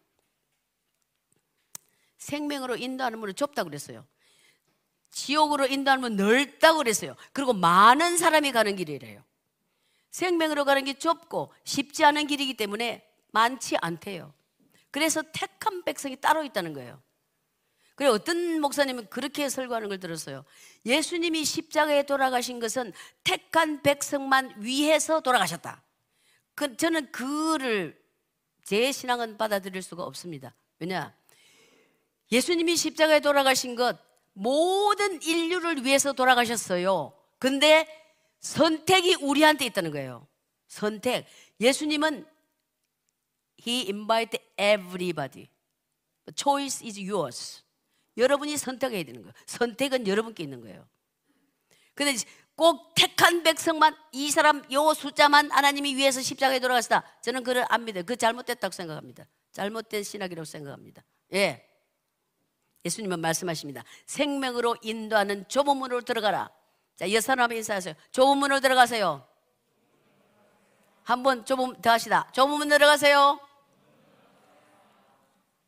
[2.18, 4.06] 생명으로 인도하는 문은 좁다고 그랬어요.
[5.10, 7.16] 지옥으로 인도하는 문은 넓다고 그랬어요.
[7.34, 9.24] 그리고 많은 사람이 가는 길이래요.
[10.12, 14.34] 생명으로 가는 게 좁고 쉽지 않은 길이기 때문에 많지 않대요.
[14.92, 17.02] 그래서 택한 백성이 따로 있다는 거예요.
[18.02, 20.43] 그래 어떤 목사님은 그렇게 설교하는 걸 들었어요.
[20.88, 22.93] 예수님이 십자가에 돌아가신 것은
[23.24, 25.84] 택한 백성만 위해서 돌아가셨다.
[26.56, 28.04] 그, 저는 그를
[28.64, 30.56] 제 신앙은 받아들일 수가 없습니다.
[30.80, 31.16] 왜냐?
[32.32, 33.99] 예수님이 십자가에 돌아가신 것
[34.34, 37.14] 모든 인류를 위해서 돌아가셨어요.
[37.38, 37.86] 근데
[38.39, 40.28] 선택이 우리한테 있다는 거예요.
[40.68, 41.28] 선택.
[41.60, 42.26] 예수님은
[43.64, 45.52] He invited everybody.
[46.26, 47.62] The choice is yours.
[48.18, 49.34] 여러분이 선택해야 되는 거예요.
[49.45, 50.88] 선택은 여러분께 있는 거예요.
[51.93, 52.16] 근데
[52.55, 57.03] 꼭 택한 백성만 이 사람 요 숫자만 하나님이 위해서 십자가에 돌아갔다.
[57.22, 58.03] 저는 그를 안 믿어요.
[58.03, 59.26] 그 잘못됐다고 생각합니다.
[59.51, 61.03] 잘못된 신학이라고 생각합니다.
[61.34, 61.68] 예.
[62.86, 63.84] 예수님은 말씀하십니다.
[64.05, 66.49] 생명으로 인도하는 좁은 문으로 들어가라.
[66.95, 67.93] 자, 여사람 인사하세요.
[68.12, 69.28] 좁은 문으로 들어가세요.
[71.03, 72.30] 한번 좁은 더 하시다.
[72.32, 73.39] 좁은 문 들어가세요.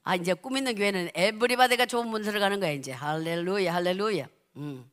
[0.04, 4.28] 아 이제 꿈 있는 교회는 에브리바디가 좁은 문 들어가는 거야 이제 할렐루야 할렐루야.
[4.58, 4.90] 음.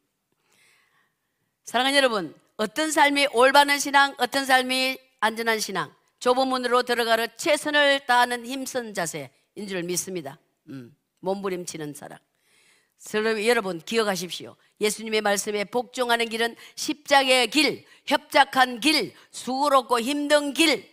[1.64, 8.46] 사랑하는 여러분, 어떤 삶이 올바른 신앙, 어떤 삶이 안전한 신앙, 좁은 문으로 들어가려 최선을 다하는
[8.46, 10.38] 힘쓴 자세인 줄 믿습니다.
[10.68, 12.18] 음, 몸부림치는 사랑.
[13.46, 14.56] 여러분 기억하십시오.
[14.80, 20.86] 예수님의 말씀에 복종하는 길은 십자가의 길, 협착한 길, 수고롭고 힘든 길.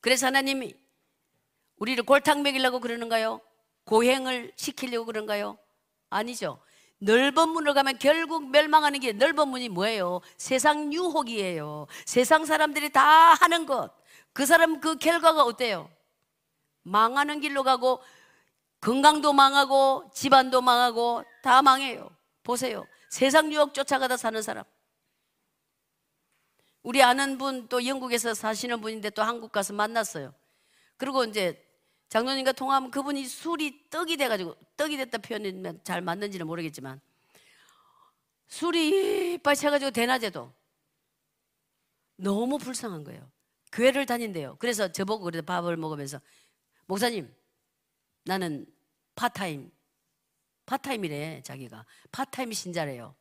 [0.00, 0.74] 그래서 하나님이
[1.78, 3.40] 우리를 골탕 먹이려고 그러는가요?
[3.84, 5.58] 고행을 시키려고 그런가요?
[6.10, 6.60] 아니죠.
[7.00, 10.20] 넓은 문으로 가면 결국 멸망하는 게 넓은 문이 뭐예요?
[10.36, 11.86] 세상 유혹이에요.
[12.04, 13.92] 세상 사람들이 다 하는 것.
[14.32, 15.90] 그 사람 그 결과가 어때요?
[16.82, 18.02] 망하는 길로 가고
[18.80, 22.10] 건강도 망하고 집안도 망하고 다 망해요.
[22.42, 22.86] 보세요.
[23.10, 24.64] 세상 유혹 쫓아가다 사는 사람.
[26.82, 30.32] 우리 아는 분 또 영국에서 사시는 분인데 또 한국 가서 만났어요.
[30.96, 31.62] 그리고 이제
[32.08, 37.00] 장로님과 통화하면 그분이 술이 떡이 돼가지고 떡이 됐다 표현이면 잘 맞는지는 모르겠지만
[38.48, 40.52] 술에 빠져가지고 대낮에도
[42.16, 43.30] 너무 불쌍한 거예요.
[43.72, 44.56] 교회를 다닌대요.
[44.58, 46.20] 그래서 저보고 그래도 밥을 먹으면서
[46.86, 47.32] 목사님
[48.24, 48.66] 나는
[49.14, 49.70] part-time
[50.64, 53.14] part-time이래 자기가 파타임 신자래요.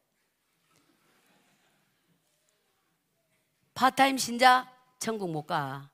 [3.73, 5.91] 파타임 신자 천국 못 가.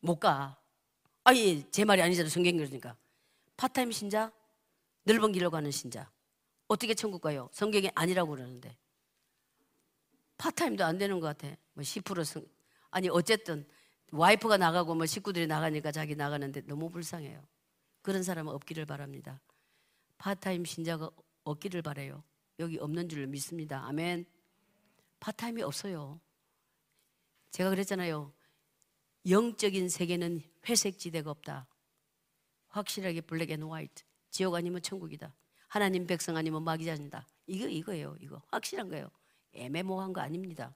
[0.00, 0.60] 못 가.
[1.26, 2.96] 아니 제 말이 아니잖아요 성경 그러니까.
[3.56, 4.30] 파타임 신자
[5.02, 6.08] 넓은 길로 가는 신자.
[6.68, 7.48] 어떻게 천국 가요?
[7.52, 8.76] 성경이 아니라고 그러는데.
[10.38, 11.48] part-time도 안 되는 것 같아.
[11.72, 12.46] 뭐 10% 성,
[12.90, 13.66] 아니 어쨌든
[14.12, 17.44] 와이프가 나가고 뭐 식구들이 나가니까 자기 나가는데 너무 불쌍해요.
[18.02, 19.40] 그런 사람은 없기를 바랍니다.
[20.18, 21.10] 파타임 신자가
[21.42, 22.22] 없기를 바래요.
[22.60, 23.84] 여기 없는 줄 믿습니다.
[23.86, 24.26] 아멘.
[25.18, 26.20] part-time이 없어요.
[27.50, 28.32] 제가 그랬잖아요
[29.28, 31.66] 영적인 세계는 회색 지대가 없다.
[32.68, 34.04] 확실하게 black and white.
[34.30, 35.34] 지옥 아니면 천국이다.
[35.68, 37.26] 하나님 백성 아니면 마귀 자녀다.
[37.46, 38.16] 이거 이거예요.
[38.20, 39.10] 이거 확실한 거예요.
[39.52, 40.74] 애매모호한 거 아닙니다.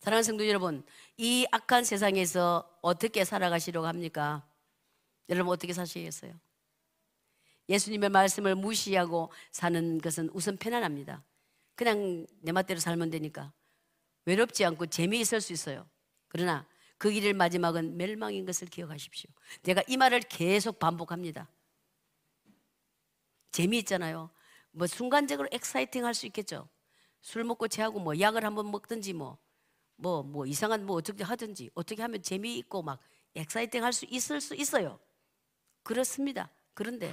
[0.00, 0.84] 사랑하는 성도 여러분,
[1.16, 4.44] 이 악한 세상에서 어떻게 살아가시려고 합니까?
[5.28, 6.34] 여러분 어떻게 사시겠어요?
[7.68, 11.22] 예수님의 말씀을 무시하고 사는 것은 우선 편안합니다.
[11.76, 13.52] 그냥 내 맛대로 살면 되니까
[14.24, 15.88] 외롭지 않고 재미있을 수 있어요.
[16.28, 16.66] 그러나
[17.02, 19.28] 그 길의 마지막은 멸망인 것을 기억하십시오.
[19.64, 21.48] 제가 이 말을 계속 반복합니다.
[23.50, 24.30] 재미있잖아요.
[24.70, 26.68] 뭐 순간적으로 exciting 할 수 있겠죠.
[27.20, 29.36] 술 먹고 취하고 뭐 약을 한번 먹든지 뭐,
[29.96, 33.00] 뭐, 뭐 이상한 뭐 어떻게 하든지 어떻게 하면 재미있고 막
[33.34, 35.00] exciting 할 수 있을 수 있어요.
[35.82, 36.50] 그렇습니다.
[36.72, 37.12] 그런데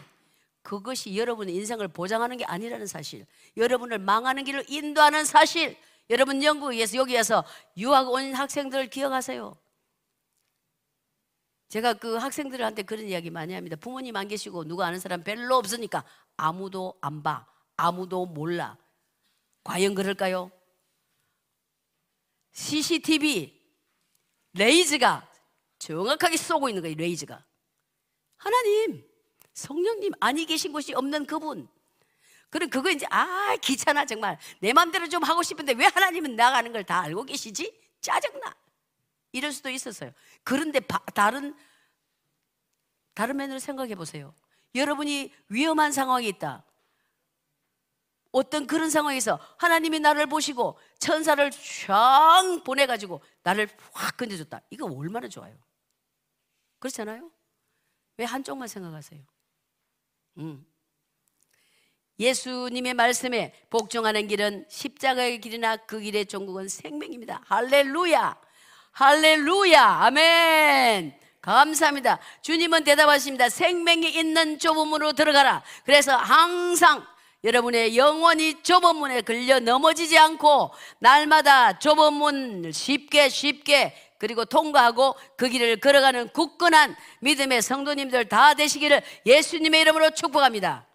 [0.61, 3.25] 그것이 여러분의 인생을 보장하는 게 아니라는 사실,
[3.57, 5.75] 여러분을 망하는 길을 인도하는 사실,
[6.11, 7.43] 여러분 영국에서 여기에서
[7.75, 9.57] 유학 온 학생들을 기억하세요.
[11.69, 13.75] 제가 그 학생들한테 그런 이야기 많이 합니다.
[13.75, 16.03] 부모님 안 계시고 누가 아는 사람 별로 없으니까
[16.35, 17.45] 아무도 안 봐.
[17.77, 18.77] 아무도 몰라.
[19.63, 20.51] 과연 그럴까요?
[22.51, 23.55] CCTV
[24.53, 25.29] 레이즈가
[25.77, 26.95] 정확하게 쏘고 있는 거예요.
[26.97, 27.45] 레이즈가.
[28.37, 29.05] 하나님,
[29.53, 31.67] 성령님 아니 계신 곳이 없는 그분.
[32.49, 36.83] 그럼 그거 이제 아 귀찮아 정말 내 마음대로 좀 하고 싶은데 왜 하나님은 나가는 걸
[36.83, 37.79] 다 알고 계시지?
[38.01, 38.55] 짜증나.
[39.31, 40.11] 이럴 수도 있었어요.
[40.43, 41.55] 그런데 바, 다른
[43.13, 44.33] 다른 면으로 생각해 보세요.
[44.75, 46.65] 여러분이 위험한 상황이 있다.
[48.31, 54.61] 어떤 그런 상황에서 하나님이 나를 보시고 천사를 쫙 보내가지고 나를 확 건져줬다.
[54.69, 55.57] 이거 얼마나 좋아요.
[56.79, 57.29] 그렇잖아요?
[58.17, 59.21] 왜 한쪽만 생각하세요?
[60.37, 60.65] 음.
[62.19, 67.41] 예수님의 말씀에 복종하는 길은 십자가의 길이나 그 길의 종국은 생명입니다.
[67.45, 68.48] 할렐루야!
[68.91, 69.81] 할렐루야!
[69.81, 71.19] 아멘!
[71.41, 72.19] 감사합니다.
[72.41, 73.49] 주님은 대답하십니다.
[73.49, 75.63] 생명이 있는 좁은 문으로 들어가라.
[75.85, 77.05] 그래서 항상
[77.43, 85.47] 여러분의 영혼이 좁은 문에 걸려 넘어지지 않고 날마다 좁은 문 쉽게 쉽게 그리고 통과하고 그
[85.47, 90.85] 길을 걸어가는 굳건한 믿음의 성도님들 다 되시기를 예수님의 이름으로 축복합니다.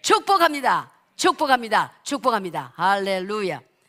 [0.00, 0.90] 축복합니다.
[1.16, 1.92] 축복합니다.
[2.02, 2.72] 축복합니다.
[2.74, 3.73] 할렐루야.